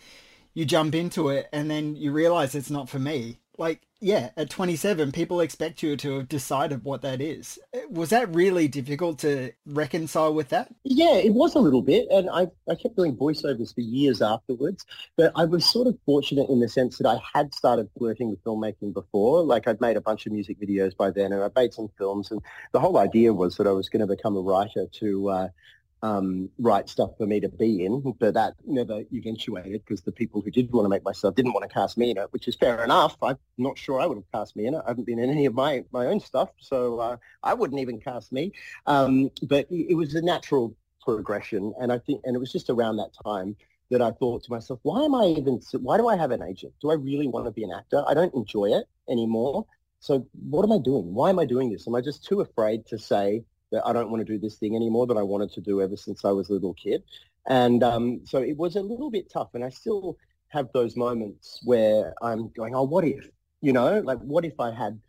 you 0.53 0.65
jump 0.65 0.95
into 0.95 1.29
it 1.29 1.47
and 1.51 1.69
then 1.69 1.95
you 1.95 2.11
realize 2.11 2.55
it's 2.55 2.71
not 2.71 2.89
for 2.89 2.97
me. 2.99 3.39
Like, 3.57 3.81
yeah, 4.01 4.31
at 4.35 4.49
27, 4.49 5.13
people 5.13 5.39
expect 5.39 5.81
you 5.81 5.95
to 5.97 6.17
have 6.17 6.27
decided 6.27 6.83
what 6.83 7.01
that 7.03 7.21
is. 7.21 7.57
Was 7.89 8.09
that 8.09 8.33
really 8.35 8.67
difficult 8.67 9.19
to 9.19 9.53
reconcile 9.65 10.33
with 10.33 10.49
that? 10.49 10.73
Yeah, 10.83 11.15
it 11.15 11.33
was 11.33 11.55
a 11.55 11.59
little 11.59 11.81
bit. 11.81 12.07
And 12.09 12.29
I, 12.29 12.47
I 12.69 12.75
kept 12.75 12.97
doing 12.97 13.15
voiceovers 13.15 13.73
for 13.73 13.81
years 13.81 14.21
afterwards. 14.21 14.85
But 15.15 15.31
I 15.35 15.45
was 15.45 15.65
sort 15.65 15.87
of 15.87 15.97
fortunate 16.05 16.49
in 16.49 16.59
the 16.59 16.67
sense 16.67 16.97
that 16.97 17.07
I 17.07 17.19
had 17.33 17.53
started 17.53 17.89
working 17.95 18.29
with 18.29 18.43
filmmaking 18.43 18.93
before. 18.93 19.41
Like 19.43 19.67
I'd 19.67 19.81
made 19.81 19.95
a 19.95 20.01
bunch 20.01 20.25
of 20.25 20.33
music 20.33 20.59
videos 20.59 20.95
by 20.95 21.11
then 21.11 21.31
and 21.31 21.41
I'd 21.41 21.55
made 21.55 21.73
some 21.73 21.89
films. 21.97 22.31
And 22.31 22.41
the 22.73 22.81
whole 22.81 22.97
idea 22.97 23.33
was 23.33 23.55
that 23.55 23.67
I 23.67 23.71
was 23.71 23.87
going 23.87 24.05
to 24.05 24.13
become 24.13 24.35
a 24.35 24.41
writer 24.41 24.85
to 24.99 25.29
uh, 25.29 25.47
um, 26.05 26.49
write 26.59 26.87
stuff 26.87 27.11
for 27.17 27.25
me 27.25 27.39
to 27.39 27.49
be 27.49 27.83
in, 27.83 28.13
but 28.19 28.35
that 28.35 28.53
never 28.65 29.01
eventuated 29.11 29.81
because 29.83 30.01
the 30.01 30.11
people 30.11 30.39
who 30.41 30.51
did 30.51 30.71
want 30.71 30.85
to 30.85 30.89
make 30.89 31.03
my 31.03 31.11
stuff 31.11 31.33
didn't 31.33 31.53
want 31.53 31.67
to 31.67 31.73
cast 31.73 31.97
me 31.97 32.11
in 32.11 32.17
it, 32.17 32.27
which 32.31 32.47
is 32.47 32.55
fair 32.55 32.83
enough. 32.83 33.17
I'm 33.23 33.37
not 33.57 33.77
sure 33.77 33.99
I 33.99 34.05
would 34.05 34.17
have 34.17 34.31
cast 34.31 34.55
me 34.55 34.67
in 34.67 34.75
it. 34.75 34.81
I 34.85 34.89
haven't 34.89 35.05
been 35.05 35.17
in 35.17 35.31
any 35.31 35.47
of 35.47 35.55
my, 35.55 35.83
my 35.91 36.05
own 36.05 36.19
stuff, 36.19 36.49
so 36.59 36.99
uh, 36.99 37.17
I 37.41 37.55
wouldn't 37.55 37.79
even 37.81 37.99
cast 37.99 38.31
me. 38.31 38.51
Um, 38.85 39.31
but 39.41 39.65
it 39.71 39.97
was 39.97 40.13
a 40.13 40.21
natural 40.21 40.75
progression, 41.03 41.73
and 41.81 41.91
I 41.91 41.97
think, 41.97 42.21
and 42.23 42.35
it 42.35 42.39
was 42.39 42.51
just 42.51 42.69
around 42.69 42.97
that 42.97 43.11
time 43.25 43.55
that 43.89 44.01
I 44.01 44.11
thought 44.11 44.43
to 44.43 44.51
myself, 44.51 44.79
why 44.83 45.03
am 45.03 45.15
I 45.15 45.25
even, 45.25 45.59
why 45.79 45.97
do 45.97 46.07
I 46.07 46.17
have 46.17 46.29
an 46.29 46.43
agent? 46.43 46.73
Do 46.81 46.91
I 46.91 46.95
really 46.95 47.27
want 47.27 47.45
to 47.45 47.51
be 47.51 47.63
an 47.63 47.71
actor? 47.71 48.03
I 48.07 48.13
don't 48.13 48.33
enjoy 48.35 48.65
it 48.65 48.85
anymore. 49.09 49.65
So 50.01 50.27
what 50.49 50.63
am 50.63 50.71
I 50.71 50.77
doing? 50.77 51.15
Why 51.15 51.31
am 51.31 51.39
I 51.39 51.45
doing 51.45 51.71
this? 51.71 51.87
Am 51.87 51.95
I 51.95 52.01
just 52.01 52.23
too 52.23 52.41
afraid 52.41 52.85
to 52.87 52.99
say, 52.99 53.43
that 53.71 53.85
I 53.85 53.93
don't 53.93 54.09
want 54.09 54.25
to 54.25 54.31
do 54.33 54.39
this 54.39 54.55
thing 54.55 54.75
anymore 54.75 55.07
that 55.07 55.17
I 55.17 55.23
wanted 55.23 55.51
to 55.53 55.61
do 55.61 55.81
ever 55.81 55.95
since 55.95 56.25
I 56.25 56.31
was 56.31 56.49
a 56.49 56.53
little 56.53 56.73
kid. 56.73 57.03
And 57.47 57.83
um, 57.83 58.21
so 58.25 58.39
it 58.39 58.57
was 58.57 58.75
a 58.75 58.81
little 58.81 59.11
bit 59.11 59.31
tough. 59.31 59.49
And 59.53 59.63
I 59.63 59.69
still 59.69 60.17
have 60.49 60.69
those 60.73 60.95
moments 60.95 61.59
where 61.63 62.13
I'm 62.21 62.49
going, 62.49 62.75
oh, 62.75 62.83
what 62.83 63.03
if? 63.03 63.27
You 63.61 63.73
know, 63.73 63.99
like 63.99 64.19
what 64.19 64.45
if 64.45 64.59
I 64.59 64.71
had 64.71 64.99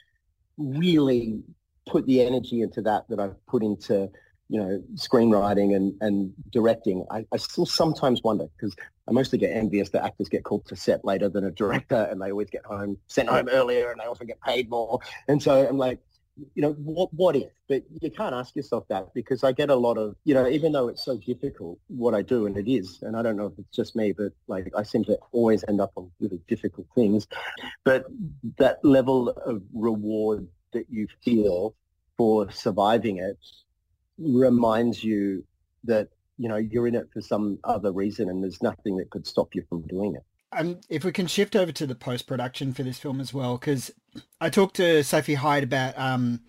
really 0.58 1.42
put 1.86 2.06
the 2.06 2.22
energy 2.22 2.62
into 2.62 2.82
that 2.82 3.08
that 3.08 3.20
I've 3.20 3.46
put 3.46 3.62
into, 3.62 4.10
you 4.48 4.60
know, 4.60 4.82
screenwriting 4.94 5.74
and, 5.76 5.94
and 6.00 6.32
directing. 6.50 7.06
I, 7.10 7.26
I 7.32 7.36
still 7.36 7.66
sometimes 7.66 8.22
wonder 8.22 8.46
because 8.56 8.74
I 9.08 9.12
mostly 9.12 9.38
get 9.38 9.56
envious 9.56 9.90
that 9.90 10.04
actors 10.04 10.28
get 10.28 10.44
called 10.44 10.66
to 10.66 10.76
set 10.76 11.04
later 11.04 11.28
than 11.28 11.44
a 11.44 11.50
director 11.50 12.08
and 12.10 12.20
they 12.20 12.30
always 12.30 12.50
get 12.50 12.64
home, 12.64 12.98
sent 13.06 13.28
home 13.28 13.48
earlier 13.48 13.90
and 13.90 14.00
they 14.00 14.06
also 14.06 14.24
get 14.24 14.40
paid 14.40 14.68
more. 14.68 14.98
And 15.28 15.42
so 15.42 15.66
I'm 15.66 15.78
like, 15.78 16.00
you 16.54 16.62
know, 16.62 16.72
what, 16.72 17.12
what 17.14 17.36
if? 17.36 17.50
But 17.68 17.84
you 18.00 18.10
can't 18.10 18.34
ask 18.34 18.54
yourself 18.54 18.86
that 18.88 19.14
because 19.14 19.42
I 19.42 19.52
get 19.52 19.70
a 19.70 19.74
lot 19.74 19.96
of, 19.96 20.16
you 20.24 20.34
know, 20.34 20.46
even 20.48 20.72
though 20.72 20.88
it's 20.88 21.04
so 21.04 21.16
difficult 21.16 21.78
what 21.88 22.14
I 22.14 22.22
do, 22.22 22.46
and 22.46 22.56
it 22.56 22.70
is, 22.70 23.00
and 23.02 23.16
I 23.16 23.22
don't 23.22 23.36
know 23.36 23.46
if 23.46 23.58
it's 23.58 23.74
just 23.74 23.96
me, 23.96 24.12
but 24.12 24.32
like 24.46 24.70
I 24.76 24.82
seem 24.82 25.04
to 25.04 25.18
always 25.32 25.64
end 25.68 25.80
up 25.80 25.92
on 25.96 26.10
really 26.20 26.40
difficult 26.46 26.86
things. 26.94 27.26
But 27.84 28.06
that 28.58 28.84
level 28.84 29.30
of 29.30 29.62
reward 29.72 30.46
that 30.72 30.86
you 30.90 31.08
feel 31.24 31.74
for 32.16 32.50
surviving 32.50 33.18
it 33.18 33.38
reminds 34.18 35.02
you 35.02 35.44
that, 35.84 36.08
you 36.38 36.48
know, 36.48 36.56
you're 36.56 36.86
in 36.86 36.94
it 36.94 37.08
for 37.12 37.20
some 37.20 37.58
other 37.64 37.92
reason 37.92 38.28
and 38.28 38.42
there's 38.42 38.62
nothing 38.62 38.96
that 38.98 39.10
could 39.10 39.26
stop 39.26 39.54
you 39.54 39.64
from 39.68 39.82
doing 39.82 40.14
it. 40.14 40.22
Um, 40.52 40.80
if 40.88 41.04
we 41.04 41.12
can 41.12 41.26
shift 41.26 41.56
over 41.56 41.72
to 41.72 41.86
the 41.86 41.94
post 41.94 42.26
production 42.26 42.72
for 42.72 42.82
this 42.82 42.98
film 42.98 43.20
as 43.20 43.34
well, 43.34 43.58
because 43.58 43.90
I 44.40 44.48
talked 44.48 44.76
to 44.76 45.02
Sophie 45.02 45.34
Hyde 45.34 45.64
about 45.64 45.98
um, 45.98 46.40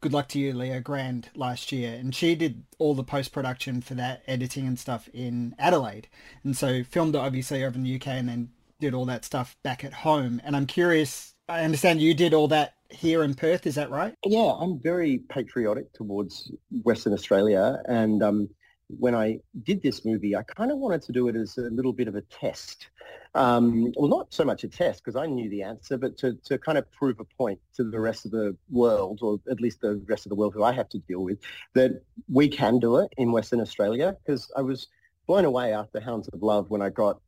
Good 0.00 0.12
Luck 0.12 0.28
to 0.30 0.38
You, 0.38 0.52
Leo 0.52 0.80
Grande 0.80 1.30
last 1.36 1.70
year, 1.70 1.94
and 1.94 2.14
she 2.14 2.34
did 2.34 2.64
all 2.78 2.94
the 2.94 3.04
post 3.04 3.32
production 3.32 3.80
for 3.80 3.94
that 3.94 4.22
editing 4.26 4.66
and 4.66 4.78
stuff 4.78 5.08
in 5.14 5.54
Adelaide, 5.58 6.08
and 6.42 6.56
so 6.56 6.82
filmed 6.82 7.14
it 7.14 7.18
obviously 7.18 7.64
over 7.64 7.76
in 7.76 7.84
the 7.84 7.94
UK, 7.94 8.08
and 8.08 8.28
then 8.28 8.50
did 8.80 8.94
all 8.94 9.04
that 9.04 9.24
stuff 9.24 9.56
back 9.62 9.84
at 9.84 9.92
home. 9.92 10.42
And 10.44 10.56
I'm 10.56 10.66
curious. 10.66 11.34
I 11.48 11.62
understand 11.62 12.00
you 12.00 12.14
did 12.14 12.34
all 12.34 12.48
that 12.48 12.74
here 12.90 13.22
in 13.22 13.34
Perth. 13.34 13.66
Is 13.66 13.76
that 13.76 13.90
right? 13.90 14.14
Yeah, 14.26 14.52
I'm 14.58 14.80
very 14.80 15.18
patriotic 15.28 15.92
towards 15.92 16.50
Western 16.82 17.12
Australia, 17.12 17.80
and 17.86 18.22
um, 18.24 18.48
when 18.98 19.14
I 19.14 19.38
did 19.62 19.82
this 19.82 20.04
movie, 20.04 20.36
I 20.36 20.42
kind 20.42 20.70
of 20.70 20.78
wanted 20.78 21.02
to 21.02 21.12
do 21.12 21.28
it 21.28 21.36
as 21.36 21.58
a 21.58 21.62
little 21.62 21.92
bit 21.92 22.08
of 22.08 22.14
a 22.14 22.20
test. 22.22 22.88
Um, 23.34 23.92
well, 23.96 24.08
not 24.08 24.32
so 24.32 24.44
much 24.44 24.64
a 24.64 24.68
test 24.68 25.02
because 25.02 25.16
I 25.16 25.26
knew 25.26 25.48
the 25.48 25.62
answer, 25.62 25.96
but 25.96 26.18
to, 26.18 26.34
to 26.44 26.58
kind 26.58 26.76
of 26.76 26.90
prove 26.92 27.18
a 27.20 27.24
point 27.24 27.58
to 27.76 27.84
the 27.84 27.98
rest 27.98 28.24
of 28.24 28.30
the 28.30 28.56
world, 28.70 29.20
or 29.22 29.40
at 29.50 29.60
least 29.60 29.80
the 29.80 30.02
rest 30.06 30.26
of 30.26 30.30
the 30.30 30.36
world 30.36 30.54
who 30.54 30.62
I 30.62 30.72
have 30.72 30.88
to 30.90 30.98
deal 30.98 31.22
with, 31.22 31.38
that 31.74 32.02
we 32.28 32.48
can 32.48 32.78
do 32.78 32.96
it 32.98 33.12
in 33.16 33.32
Western 33.32 33.60
Australia. 33.60 34.16
Because 34.24 34.50
I 34.56 34.62
was 34.62 34.88
blown 35.26 35.44
away 35.44 35.72
after 35.72 36.00
Hounds 36.00 36.28
of 36.28 36.42
Love 36.42 36.68
when 36.68 36.82
I 36.82 36.90
got, 36.90 37.20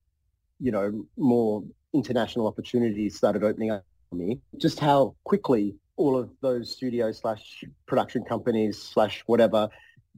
you 0.60 0.72
know, 0.72 1.06
more 1.16 1.64
international 1.94 2.46
opportunities 2.46 3.16
started 3.16 3.42
opening 3.42 3.70
up 3.70 3.84
for 4.10 4.16
me. 4.16 4.40
Just 4.58 4.80
how 4.80 5.14
quickly 5.24 5.76
all 5.96 6.18
of 6.18 6.30
those 6.40 6.72
studios 6.72 7.18
slash 7.18 7.64
production 7.86 8.24
companies 8.24 8.78
slash 8.78 9.22
whatever 9.26 9.68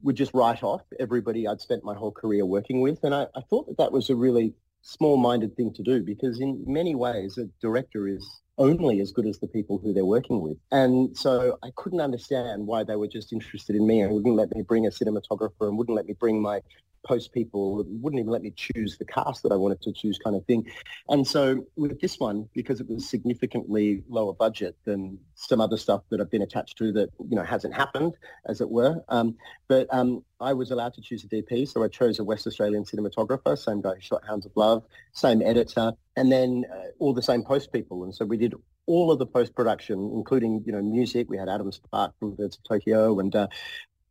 would 0.03 0.15
just 0.15 0.33
write 0.33 0.63
off 0.63 0.81
everybody 0.99 1.47
I'd 1.47 1.61
spent 1.61 1.83
my 1.83 1.95
whole 1.95 2.11
career 2.11 2.45
working 2.45 2.81
with. 2.81 3.03
And 3.03 3.13
I, 3.13 3.27
I 3.35 3.41
thought 3.49 3.67
that 3.67 3.77
that 3.77 3.91
was 3.91 4.09
a 4.09 4.15
really 4.15 4.53
small-minded 4.81 5.55
thing 5.55 5.73
to 5.73 5.83
do 5.83 6.01
because 6.01 6.39
in 6.39 6.63
many 6.65 6.95
ways 6.95 7.37
a 7.37 7.45
director 7.61 8.07
is 8.07 8.25
only 8.57 9.01
as 9.01 9.11
good 9.11 9.27
as 9.27 9.39
the 9.39 9.47
people 9.47 9.77
who 9.77 9.93
they're 9.93 10.05
working 10.05 10.41
with. 10.41 10.57
And 10.71 11.15
so 11.15 11.57
I 11.63 11.69
couldn't 11.75 12.01
understand 12.01 12.65
why 12.65 12.83
they 12.83 12.95
were 12.95 13.07
just 13.07 13.31
interested 13.31 13.75
in 13.75 13.85
me 13.85 14.01
and 14.01 14.11
wouldn't 14.11 14.35
let 14.35 14.55
me 14.55 14.61
bring 14.61 14.87
a 14.87 14.89
cinematographer 14.89 15.67
and 15.67 15.77
wouldn't 15.77 15.95
let 15.95 16.07
me 16.07 16.13
bring 16.13 16.41
my 16.41 16.61
post 17.05 17.33
people 17.33 17.83
wouldn't 17.87 18.19
even 18.19 18.31
let 18.31 18.41
me 18.41 18.53
choose 18.55 18.97
the 18.97 19.05
cast 19.05 19.43
that 19.43 19.51
I 19.51 19.55
wanted 19.55 19.81
to 19.81 19.91
choose 19.91 20.17
kind 20.17 20.35
of 20.35 20.45
thing. 20.45 20.65
And 21.09 21.27
so 21.27 21.65
with 21.75 21.99
this 22.01 22.19
one, 22.19 22.49
because 22.53 22.79
it 22.79 22.89
was 22.89 23.07
significantly 23.07 24.03
lower 24.09 24.33
budget 24.33 24.75
than 24.85 25.17
some 25.35 25.61
other 25.61 25.77
stuff 25.77 26.01
that 26.09 26.19
I've 26.19 26.31
been 26.31 26.41
attached 26.41 26.77
to 26.77 26.91
that, 26.93 27.09
you 27.29 27.35
know, 27.35 27.43
hasn't 27.43 27.73
happened, 27.73 28.13
as 28.47 28.61
it 28.61 28.69
were. 28.69 29.01
Um, 29.09 29.35
but 29.67 29.87
um, 29.91 30.23
I 30.39 30.53
was 30.53 30.71
allowed 30.71 30.93
to 30.95 31.01
choose 31.01 31.23
a 31.23 31.27
DP, 31.27 31.67
so 31.67 31.83
I 31.83 31.87
chose 31.87 32.19
a 32.19 32.23
West 32.23 32.47
Australian 32.47 32.83
cinematographer, 32.83 33.57
same 33.57 33.81
guy 33.81 33.95
who 33.95 34.01
shot 34.01 34.23
Hounds 34.27 34.45
of 34.45 34.51
Love, 34.55 34.83
same 35.13 35.41
editor, 35.41 35.93
and 36.15 36.31
then 36.31 36.65
uh, 36.73 36.87
all 36.99 37.13
the 37.13 37.21
same 37.21 37.43
post 37.43 37.71
people. 37.71 38.03
And 38.03 38.13
so 38.13 38.25
we 38.25 38.37
did 38.37 38.53
all 38.87 39.11
of 39.11 39.19
the 39.19 39.25
post-production, 39.25 40.11
including, 40.13 40.63
you 40.65 40.71
know, 40.71 40.81
music. 40.81 41.29
We 41.29 41.37
had 41.37 41.49
Adam 41.49 41.71
Spark 41.71 42.13
from 42.19 42.35
Birds 42.35 42.57
of 42.57 42.63
Tokyo 42.63 43.19
and 43.19 43.35
uh, 43.35 43.47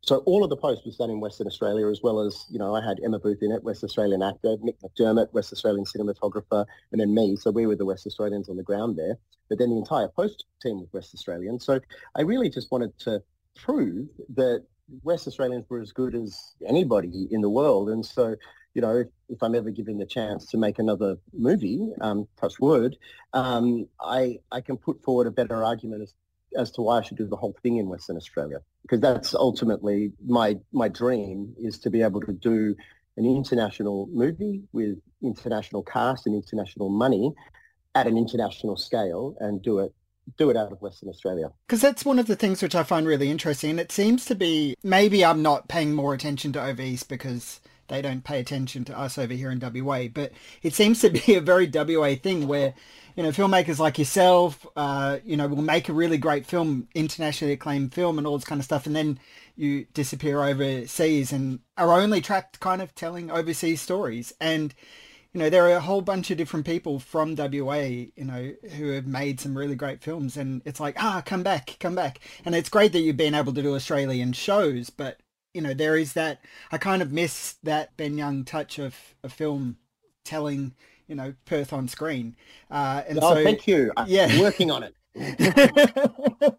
so 0.03 0.19
all 0.19 0.45
of 0.45 0.51
the 0.51 0.57
post 0.57 0.85
was 0.85 0.97
done 0.97 1.11
in 1.11 1.21
Western 1.21 1.47
Australia, 1.47 1.89
as 1.89 2.01
well 2.03 2.21
as, 2.21 2.47
you 2.49 2.59
know, 2.59 2.75
I 2.75 2.85
had 2.85 3.01
Emma 3.05 3.19
Booth 3.19 3.43
in 3.43 3.51
it, 3.51 3.65
West 3.65 3.83
Australian 3.83 4.23
actor, 4.23 4.57
Mick 4.59 4.77
McDermott, 4.83 5.33
West 5.33 5.53
Australian 5.53 5.85
cinematographer, 5.85 6.65
and 6.93 7.01
then 7.01 7.13
me. 7.13 7.37
So 7.37 7.51
we 7.51 7.67
were 7.67 7.77
the 7.77 7.85
West 7.85 8.07
Australians 8.07 8.49
on 8.49 8.57
the 8.57 8.63
ground 8.63 8.97
there. 8.97 9.19
But 9.49 9.59
then 9.59 9.71
the 9.71 9.77
entire 9.77 10.09
post 10.09 10.45
team 10.63 10.79
was 10.81 10.89
West 10.93 11.15
Australian. 11.15 11.59
So 11.59 11.81
I 12.17 12.23
really 12.23 12.49
just 12.49 12.71
wanted 12.71 12.97
to 13.01 13.23
prove 13.57 14.09
that 14.35 14.65
West 15.03 15.27
Australians 15.27 15.67
were 15.69 15.81
as 15.81 15.93
good 15.93 16.15
as 16.15 16.55
anybody 16.69 17.27
in 17.31 17.41
the 17.41 17.51
world. 17.51 17.91
And 17.91 18.05
so, 18.07 18.37
you 18.75 18.83
know, 18.83 18.99
if, 18.99 19.09
if 19.29 19.43
I'm 19.43 19.55
ever 19.55 19.71
given 19.71 19.99
the 19.99 20.07
chance 20.07 20.47
to 20.47 20.57
make 20.57 20.79
another 20.79 21.17
movie, 21.33 21.91
um, 22.01 22.29
touch 22.39 22.61
word, 22.61 22.97
um, 23.33 23.89
I, 24.01 24.39
I 24.53 24.61
can 24.61 24.77
put 24.77 25.03
forward 25.03 25.27
a 25.27 25.33
better 25.33 25.65
argument 25.65 26.03
as 26.03 26.15
as 26.57 26.71
to 26.73 26.83
why 26.83 26.99
I 26.99 27.03
should 27.03 27.17
do 27.17 27.27
the 27.27 27.37
whole 27.37 27.57
thing 27.63 27.77
in 27.79 27.89
Western 27.89 28.17
Australia 28.17 28.59
because 28.83 29.01
that's 29.01 29.35
ultimately 29.35 30.13
my 30.25 30.57
my 30.73 30.89
dream 30.89 31.55
is 31.59 31.79
to 31.81 31.91
be 31.91 32.03
able 32.03 32.21
to 32.21 32.33
do 32.33 32.75
an 33.17 33.25
international 33.25 34.09
movie 34.13 34.63
with 34.73 34.99
international 35.23 35.83
cast 35.83 36.27
and 36.27 36.35
international 36.35 36.89
money 36.89 37.33
at 37.95 38.07
an 38.07 38.17
international 38.17 38.77
scale 38.77 39.37
and 39.41 39.63
do 39.63 39.81
it 39.81 39.93
do 40.37 40.51
it 40.51 40.57
out 40.57 40.73
of 40.73 40.81
Western 40.83 41.09
Australia. 41.09 41.51
Because 41.67 41.81
that's 41.81 42.05
one 42.05 42.19
of 42.19 42.27
the 42.27 42.37
things 42.37 42.61
which 42.61 42.75
I 42.75 42.83
find 42.83 43.07
really 43.07 43.31
interesting. 43.31 43.79
It 43.79 43.93
seems 43.93 44.25
to 44.27 44.35
be 44.35 44.77
maybe 44.83 45.25
I'm 45.25 45.43
not 45.43 45.69
paying 45.69 45.95
more 45.95 46.15
attention 46.15 46.53
to 46.53 46.83
east 46.83 47.09
because 47.09 47.61
they 47.89 48.03
don't 48.03 48.25
pay 48.25 48.41
attention 48.41 48.85
to 48.87 48.99
us 48.99 49.19
over 49.19 49.33
here 49.33 49.51
in 49.51 49.61
WA, 49.61 50.09
but 50.13 50.33
it 50.63 50.75
seems 50.75 51.01
to 51.01 51.11
be 51.11 51.35
a 51.35 51.41
very 51.41 51.71
WA 51.73 52.17
thing 52.17 52.49
where 52.49 52.75
you 53.17 53.23
know, 53.23 53.31
filmmakers 53.31 53.79
like 53.79 53.99
yourself, 53.99 54.67
uh, 54.77 55.19
you 55.25 55.39
know, 55.39 55.49
will 55.49 55.63
make 55.63 55.89
a 55.89 55.95
really 55.95 56.19
great 56.19 56.45
film, 56.45 56.87
internationally 56.95 57.55
acclaimed 57.55 57.95
film 57.95 58.19
and 58.19 58.27
all 58.27 58.37
this 58.37 58.47
kind 58.47 58.61
of 58.61 58.65
stuff. 58.67 58.87
And 58.87 58.95
then 58.95 59.19
you 59.57 59.87
disappear 59.95 60.43
overseas 60.43 61.33
and 61.33 61.61
are 61.79 61.99
only 61.99 62.21
trapped 62.21 62.61
kind 62.61 62.83
of 62.83 62.95
telling 62.95 63.31
overseas 63.31 63.81
stories. 63.81 64.35
And, 64.39 64.75
you 65.33 65.41
know, 65.41 65.49
there 65.49 65.65
are 65.65 65.77
a 65.77 65.81
whole 65.81 66.03
bunch 66.03 66.31
of 66.31 66.37
different 66.37 66.67
people 66.67 66.99
from 66.99 67.37
WA, 67.37 67.85
you 67.85 68.11
know, 68.19 68.53
who 68.77 68.91
have 68.91 69.07
made 69.07 69.41
some 69.41 69.57
really 69.57 69.77
great 69.77 70.03
films. 70.03 70.37
And 70.37 70.61
it's 70.67 70.81
like, 70.81 71.03
ah, 71.03 71.23
come 71.25 71.43
back, 71.43 71.77
come 71.81 71.95
back. 71.95 72.21
And 72.45 72.55
it's 72.55 72.69
great 72.69 72.93
that 72.93 73.01
you've 73.01 73.17
been 73.17 73.35
able 73.35 73.55
to 73.55 73.63
do 73.63 73.75
Australian 73.75 74.35
shows, 74.35 74.91
but, 74.91 75.21
you 75.55 75.63
know, 75.63 75.73
there 75.73 75.97
is 75.97 76.13
that, 76.13 76.41
I 76.71 76.77
kind 76.77 77.01
of 77.01 77.13
miss 77.13 77.55
that 77.63 77.97
Ben 77.97 78.19
Young 78.19 78.45
touch 78.45 78.79
of 78.79 78.95
a 79.25 79.31
film 79.31 79.79
telling 80.23 80.75
you 81.07 81.15
know 81.15 81.35
Perth 81.45 81.73
on 81.73 81.89
screen. 81.89 82.37
Uh, 82.71 83.03
and 83.09 83.19
oh, 83.23 83.35
so, 83.35 83.45
thank 83.45 83.67
you. 83.67 83.93
I'm 83.97 84.09
yeah, 84.09 84.41
working 84.41 84.71
on 84.71 84.83
it. 84.83 84.95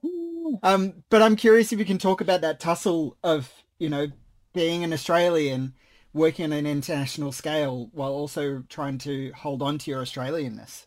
um, 0.63 1.03
but 1.09 1.21
I'm 1.21 1.35
curious 1.35 1.71
if 1.71 1.79
you 1.79 1.85
can 1.85 1.97
talk 1.97 2.21
about 2.21 2.41
that 2.41 2.59
tussle 2.59 3.17
of 3.23 3.51
you 3.79 3.89
know 3.89 4.07
being 4.53 4.83
an 4.83 4.93
Australian, 4.93 5.73
working 6.13 6.45
on 6.45 6.53
an 6.53 6.65
international 6.65 7.31
scale 7.31 7.89
while 7.93 8.11
also 8.11 8.63
trying 8.69 8.97
to 8.99 9.31
hold 9.33 9.61
on 9.61 9.77
to 9.79 9.91
your 9.91 10.01
Australianness. 10.01 10.85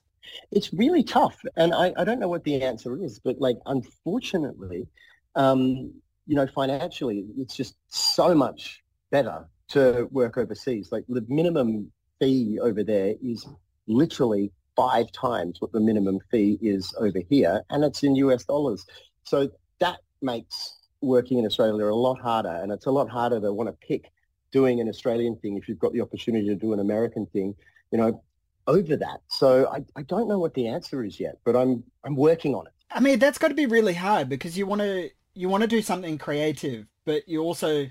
It's 0.53 0.73
really 0.73 1.03
tough, 1.03 1.37
and 1.57 1.75
I, 1.75 1.93
I 1.97 2.05
don't 2.05 2.21
know 2.21 2.29
what 2.29 2.45
the 2.45 2.63
answer 2.63 3.03
is, 3.03 3.19
but 3.19 3.41
like 3.41 3.57
unfortunately, 3.67 4.87
um, 5.35 5.93
you 6.27 6.37
know, 6.37 6.47
financially, 6.47 7.27
it's 7.37 7.57
just 7.57 7.77
so 7.89 8.35
much 8.35 8.83
better 9.11 9.47
to 9.71 10.09
work 10.11 10.39
overseas. 10.39 10.91
Like 10.93 11.05
the 11.09 11.25
minimum 11.29 11.91
fee 12.21 12.59
over 12.61 12.85
there 12.85 13.15
is 13.23 13.47
literally 13.87 14.53
five 14.77 15.11
times 15.13 15.61
what 15.61 15.73
the 15.73 15.81
minimum 15.81 16.21
fee 16.31 16.59
is 16.63 16.95
over 16.99 17.21
here, 17.29 17.63
and 17.71 17.85
it's 17.85 18.03
in 18.03 18.15
US 18.17 18.45
dollars. 18.45 18.87
So 19.25 19.51
that 19.81 19.99
makes 20.23 20.79
working 21.01 21.39
in 21.39 21.47
Australia 21.47 21.87
a 21.87 21.95
lot 21.95 22.21
harder, 22.21 22.61
and 22.63 22.71
it's 22.71 22.87
a 22.87 22.91
lot 22.91 23.09
harder 23.09 23.41
to 23.41 23.53
want 23.53 23.69
to 23.69 23.87
pick 23.87 24.11
doing 24.53 24.81
an 24.81 24.89
Australian 24.89 25.37
thing 25.37 25.57
if 25.57 25.69
you've 25.69 25.79
got 25.79 25.93
the 25.93 26.01
opportunity 26.01 26.47
to 26.47 26.55
do 26.55 26.73
an 26.73 26.81
American 26.81 27.27
thing, 27.27 27.55
you 27.91 27.99
know, 27.99 28.23
over 28.67 28.97
that. 28.97 29.21
So 29.29 29.69
I, 29.69 29.85
I 29.97 30.03
don't 30.03 30.29
know 30.29 30.39
what 30.39 30.55
the 30.55 30.69
answer 30.69 31.05
is 31.05 31.19
yet, 31.19 31.39
but 31.45 31.57
I'm 31.57 31.83
I'm 32.05 32.17
working 32.17 32.55
on 32.55 32.67
it. 32.67 32.73
I 32.91 33.01
mean, 33.01 33.19
that's 33.19 33.39
got 33.39 33.49
to 33.49 33.55
be 33.55 33.67
really 33.67 33.95
hard 33.95 34.29
because 34.29 34.57
you 34.59 34.67
want 34.67 34.81
to 34.81 35.11
you 35.35 35.49
want 35.49 35.63
to 35.63 35.69
do 35.69 35.83
something 35.83 36.19
creative, 36.19 36.87
but 37.05 37.29
you 37.29 37.43
also 37.43 37.87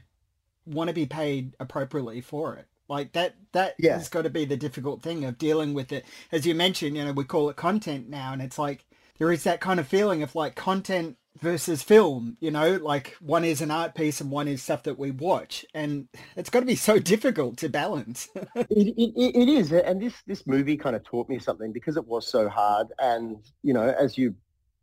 want 0.65 0.87
to 0.89 0.93
be 0.93 1.05
paid 1.05 1.55
appropriately 1.59 2.21
for 2.21 2.55
it. 2.55 2.67
Like 2.89 3.13
that 3.13 3.35
that 3.51 3.75
yeah. 3.79 3.93
has 3.93 4.09
got 4.09 4.23
to 4.23 4.29
be 4.29 4.45
the 4.45 4.57
difficult 4.57 5.01
thing 5.01 5.23
of 5.25 5.37
dealing 5.37 5.73
with 5.73 5.91
it. 5.91 6.05
As 6.31 6.45
you 6.45 6.55
mentioned, 6.55 6.97
you 6.97 7.05
know, 7.05 7.13
we 7.13 7.23
call 7.23 7.49
it 7.49 7.55
content 7.55 8.09
now 8.09 8.33
and 8.33 8.41
it's 8.41 8.59
like 8.59 8.85
there 9.19 9.31
is 9.31 9.43
that 9.43 9.61
kind 9.61 9.79
of 9.79 9.87
feeling 9.87 10.23
of 10.23 10.33
like 10.33 10.55
content 10.55 11.17
versus 11.41 11.81
film, 11.83 12.37
you 12.39 12.51
know, 12.51 12.77
like 12.77 13.15
one 13.21 13.43
is 13.43 13.61
an 13.61 13.71
art 13.71 13.95
piece 13.95 14.19
and 14.21 14.31
one 14.31 14.47
is 14.47 14.61
stuff 14.61 14.83
that 14.83 14.97
we 14.97 15.11
watch. 15.11 15.65
And 15.73 16.07
it's 16.35 16.49
got 16.49 16.61
to 16.61 16.65
be 16.65 16.75
so 16.75 16.99
difficult 16.99 17.57
to 17.57 17.69
balance. 17.69 18.27
it, 18.35 18.67
it, 18.69 19.35
it 19.35 19.49
is. 19.49 19.71
And 19.71 20.01
this, 20.01 20.13
this 20.27 20.45
movie 20.47 20.77
kind 20.77 20.95
of 20.95 21.03
taught 21.03 21.29
me 21.29 21.39
something 21.39 21.71
because 21.71 21.97
it 21.97 22.05
was 22.05 22.27
so 22.27 22.49
hard. 22.49 22.87
And, 22.99 23.37
you 23.63 23.73
know, 23.73 23.93
as 23.99 24.17
you 24.17 24.35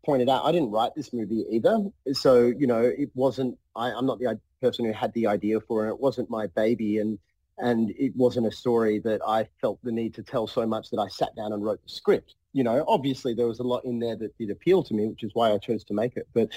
pointed 0.04 0.28
out, 0.28 0.44
I 0.44 0.52
didn't 0.52 0.70
write 0.70 0.92
this 0.94 1.12
movie 1.12 1.44
either. 1.50 1.78
So, 2.12 2.46
you 2.46 2.66
know, 2.66 2.82
it 2.82 3.10
wasn't, 3.14 3.58
I, 3.74 3.90
I'm 3.90 4.06
not 4.06 4.18
the 4.18 4.38
person 4.62 4.84
who 4.84 4.92
had 4.92 5.12
the 5.14 5.26
idea 5.26 5.60
for 5.60 5.86
it. 5.86 5.90
It 5.90 6.00
wasn't 6.00 6.30
my 6.30 6.46
baby. 6.48 6.98
And, 6.98 7.18
and 7.58 7.90
it 7.98 8.14
wasn't 8.14 8.46
a 8.46 8.52
story 8.52 8.98
that 9.00 9.20
I 9.26 9.48
felt 9.60 9.78
the 9.82 9.92
need 9.92 10.14
to 10.14 10.22
tell 10.22 10.46
so 10.46 10.66
much 10.66 10.90
that 10.90 10.98
I 10.98 11.08
sat 11.08 11.34
down 11.36 11.52
and 11.52 11.64
wrote 11.64 11.82
the 11.82 11.88
script 11.88 12.34
you 12.56 12.64
know, 12.64 12.86
obviously 12.88 13.34
there 13.34 13.46
was 13.46 13.58
a 13.58 13.62
lot 13.62 13.84
in 13.84 13.98
there 13.98 14.16
that 14.16 14.36
did 14.38 14.50
appeal 14.50 14.82
to 14.82 14.94
me, 14.94 15.06
which 15.06 15.22
is 15.22 15.32
why 15.34 15.52
I 15.52 15.58
chose 15.58 15.84
to 15.84 15.94
make 15.94 16.16
it. 16.16 16.26
But, 16.32 16.48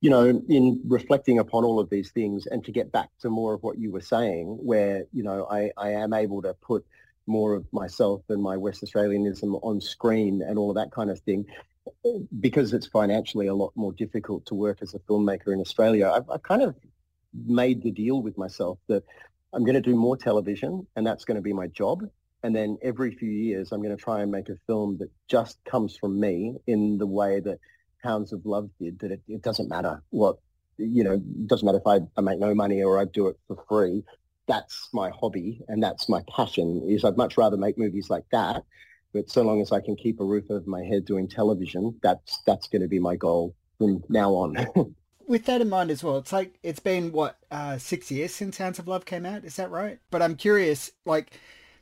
you 0.00 0.08
know, 0.08 0.26
in 0.48 0.80
reflecting 0.86 1.38
upon 1.40 1.62
all 1.62 1.78
of 1.78 1.90
these 1.90 2.10
things 2.10 2.46
and 2.46 2.64
to 2.64 2.72
get 2.72 2.90
back 2.90 3.10
to 3.20 3.28
more 3.28 3.52
of 3.52 3.62
what 3.62 3.78
you 3.78 3.92
were 3.92 4.00
saying, 4.00 4.46
where, 4.46 5.04
you 5.12 5.22
know, 5.22 5.46
I, 5.50 5.70
I 5.76 5.90
am 5.90 6.14
able 6.14 6.40
to 6.40 6.54
put 6.54 6.86
more 7.26 7.52
of 7.52 7.70
myself 7.70 8.22
and 8.30 8.42
my 8.42 8.56
West 8.56 8.82
Australianism 8.82 9.60
on 9.62 9.78
screen 9.78 10.40
and 10.40 10.56
all 10.56 10.70
of 10.70 10.76
that 10.76 10.90
kind 10.90 11.10
of 11.10 11.20
thing, 11.20 11.44
because 12.40 12.72
it's 12.72 12.86
financially 12.86 13.48
a 13.48 13.54
lot 13.54 13.72
more 13.76 13.92
difficult 13.92 14.46
to 14.46 14.54
work 14.54 14.78
as 14.80 14.94
a 14.94 15.00
filmmaker 15.00 15.52
in 15.52 15.60
Australia, 15.60 16.10
I've, 16.10 16.30
I've 16.30 16.42
kind 16.42 16.62
of 16.62 16.74
made 17.46 17.82
the 17.82 17.90
deal 17.90 18.22
with 18.22 18.38
myself 18.38 18.78
that 18.88 19.04
I'm 19.52 19.64
going 19.64 19.74
to 19.74 19.80
do 19.80 19.94
more 19.94 20.16
television 20.16 20.86
and 20.96 21.06
that's 21.06 21.24
going 21.24 21.36
to 21.36 21.42
be 21.42 21.52
my 21.52 21.66
job 21.66 22.02
and 22.42 22.54
then 22.54 22.78
every 22.82 23.14
few 23.14 23.30
years, 23.30 23.72
I'm 23.72 23.82
going 23.82 23.96
to 23.96 24.02
try 24.02 24.20
and 24.20 24.30
make 24.30 24.48
a 24.48 24.56
film 24.66 24.98
that 24.98 25.10
just 25.28 25.62
comes 25.64 25.96
from 25.96 26.18
me 26.18 26.56
in 26.66 26.98
the 26.98 27.06
way 27.06 27.40
that 27.40 27.58
Hounds 28.02 28.32
of 28.32 28.44
Love 28.44 28.68
did. 28.80 28.98
That 28.98 29.12
it, 29.12 29.22
it 29.28 29.42
doesn't 29.42 29.68
matter 29.68 30.02
what, 30.10 30.38
you 30.76 31.04
know, 31.04 31.12
it 31.12 31.46
doesn't 31.46 31.64
matter 31.64 31.78
if 31.78 31.86
I, 31.86 32.00
I 32.16 32.20
make 32.20 32.40
no 32.40 32.54
money 32.54 32.82
or 32.82 32.98
I 32.98 33.04
do 33.04 33.28
it 33.28 33.38
for 33.46 33.64
free. 33.68 34.04
That's 34.48 34.88
my 34.92 35.10
hobby 35.10 35.60
and 35.68 35.80
that's 35.80 36.08
my 36.08 36.22
passion. 36.28 36.82
Is 36.88 37.04
I'd 37.04 37.16
much 37.16 37.38
rather 37.38 37.56
make 37.56 37.78
movies 37.78 38.10
like 38.10 38.24
that. 38.32 38.64
But 39.12 39.30
so 39.30 39.42
long 39.42 39.60
as 39.60 39.70
I 39.70 39.80
can 39.80 39.94
keep 39.94 40.20
a 40.20 40.24
roof 40.24 40.46
over 40.50 40.68
my 40.68 40.82
head 40.82 41.04
doing 41.04 41.28
television, 41.28 41.94
that's 42.02 42.42
that's 42.44 42.66
going 42.66 42.82
to 42.82 42.88
be 42.88 42.98
my 42.98 43.14
goal 43.14 43.54
from 43.78 44.02
now 44.08 44.32
on. 44.32 44.56
with 45.26 45.46
that 45.46 45.60
in 45.60 45.68
mind 45.68 45.90
as 45.90 46.02
well, 46.02 46.18
it's 46.18 46.32
like 46.32 46.58
it's 46.62 46.80
been 46.80 47.12
what 47.12 47.38
uh, 47.50 47.78
six 47.78 48.10
years 48.10 48.34
since 48.34 48.58
Hounds 48.58 48.78
of 48.78 48.88
Love 48.88 49.04
came 49.04 49.26
out. 49.26 49.44
Is 49.44 49.56
that 49.56 49.70
right? 49.70 49.98
But 50.10 50.22
I'm 50.22 50.36
curious, 50.36 50.90
like 51.04 51.38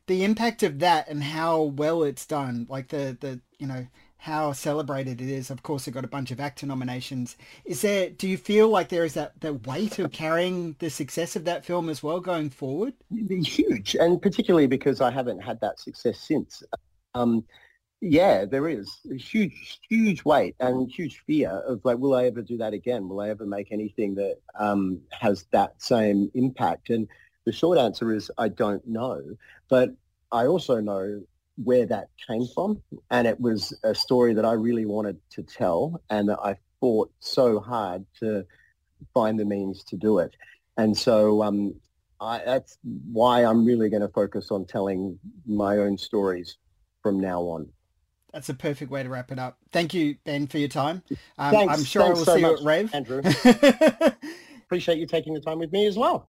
the 0.06 0.24
impact 0.24 0.62
of 0.62 0.80
that 0.80 1.08
and 1.08 1.22
how 1.22 1.62
well 1.62 2.02
it's 2.02 2.26
done, 2.26 2.66
like 2.68 2.88
the 2.88 3.16
the 3.20 3.40
you 3.58 3.66
know 3.66 3.86
how 4.20 4.52
celebrated 4.52 5.20
it 5.20 5.28
is. 5.28 5.50
Of 5.50 5.62
course, 5.62 5.88
it 5.88 5.92
got 5.92 6.04
a 6.04 6.08
bunch 6.08 6.30
of 6.30 6.40
actor 6.40 6.66
nominations. 6.66 7.36
Is 7.64 7.80
there? 7.82 8.10
Do 8.10 8.28
you 8.28 8.36
feel 8.36 8.68
like 8.68 8.88
there 8.90 9.04
is 9.04 9.14
that 9.14 9.40
the 9.40 9.54
weight 9.54 9.98
of 9.98 10.12
carrying 10.12 10.76
the 10.78 10.90
success 10.90 11.36
of 11.36 11.44
that 11.46 11.64
film 11.64 11.88
as 11.88 12.02
well 12.02 12.20
going 12.20 12.50
forward? 12.50 12.94
be 13.26 13.40
Huge, 13.40 13.96
and 13.96 14.20
particularly 14.20 14.66
because 14.66 15.00
I 15.00 15.10
haven't 15.10 15.40
had 15.40 15.60
that 15.60 15.80
success 15.80 16.20
since. 16.20 16.62
Um, 17.14 17.44
yeah, 18.00 18.46
there 18.46 18.68
is 18.68 18.98
a 19.10 19.16
huge, 19.16 19.78
huge 19.88 20.24
weight 20.24 20.56
and 20.58 20.90
huge 20.90 21.22
fear 21.26 21.50
of 21.50 21.84
like, 21.84 21.98
will 21.98 22.14
I 22.14 22.24
ever 22.26 22.40
do 22.40 22.56
that 22.58 22.72
again? 22.72 23.08
Will 23.08 23.20
I 23.20 23.28
ever 23.28 23.44
make 23.44 23.72
anything 23.72 24.14
that 24.14 24.38
um, 24.58 25.00
has 25.10 25.44
that 25.52 25.82
same 25.82 26.30
impact? 26.34 26.90
And 26.90 27.08
the 27.44 27.52
short 27.52 27.78
answer 27.78 28.12
is 28.12 28.30
I 28.38 28.48
don't 28.48 28.86
know. 28.86 29.22
But 29.68 29.90
I 30.32 30.46
also 30.46 30.80
know 30.80 31.22
where 31.62 31.84
that 31.86 32.08
came 32.26 32.46
from. 32.54 32.82
And 33.10 33.26
it 33.26 33.38
was 33.38 33.78
a 33.84 33.94
story 33.94 34.32
that 34.34 34.46
I 34.46 34.52
really 34.52 34.86
wanted 34.86 35.18
to 35.30 35.42
tell 35.42 36.00
and 36.08 36.28
that 36.30 36.38
I 36.42 36.56
fought 36.80 37.12
so 37.20 37.60
hard 37.60 38.06
to 38.20 38.46
find 39.12 39.38
the 39.38 39.44
means 39.44 39.84
to 39.84 39.96
do 39.96 40.18
it. 40.18 40.34
And 40.78 40.96
so 40.96 41.42
um, 41.42 41.74
I, 42.18 42.40
that's 42.44 42.78
why 43.12 43.44
I'm 43.44 43.66
really 43.66 43.90
going 43.90 44.02
to 44.02 44.08
focus 44.08 44.50
on 44.50 44.64
telling 44.64 45.18
my 45.46 45.78
own 45.78 45.98
stories 45.98 46.56
from 47.02 47.20
now 47.20 47.42
on. 47.42 47.68
That's 48.32 48.48
a 48.48 48.54
perfect 48.54 48.90
way 48.90 49.02
to 49.02 49.08
wrap 49.08 49.32
it 49.32 49.38
up. 49.38 49.58
Thank 49.72 49.92
you, 49.94 50.16
Ben, 50.24 50.46
for 50.46 50.58
your 50.58 50.68
time. 50.68 51.02
Um, 51.38 51.50
thanks, 51.52 51.74
I'm 51.78 51.84
sure 51.84 52.02
I 52.04 52.08
will 52.10 52.24
so 52.24 52.36
see 52.36 52.42
much, 52.42 52.50
you 52.52 52.56
at 52.58 52.64
Rave. 52.64 52.94
Andrew. 52.94 53.22
Appreciate 54.66 54.98
you 54.98 55.06
taking 55.06 55.34
the 55.34 55.40
time 55.40 55.58
with 55.58 55.72
me 55.72 55.86
as 55.86 55.96
well. 55.96 56.28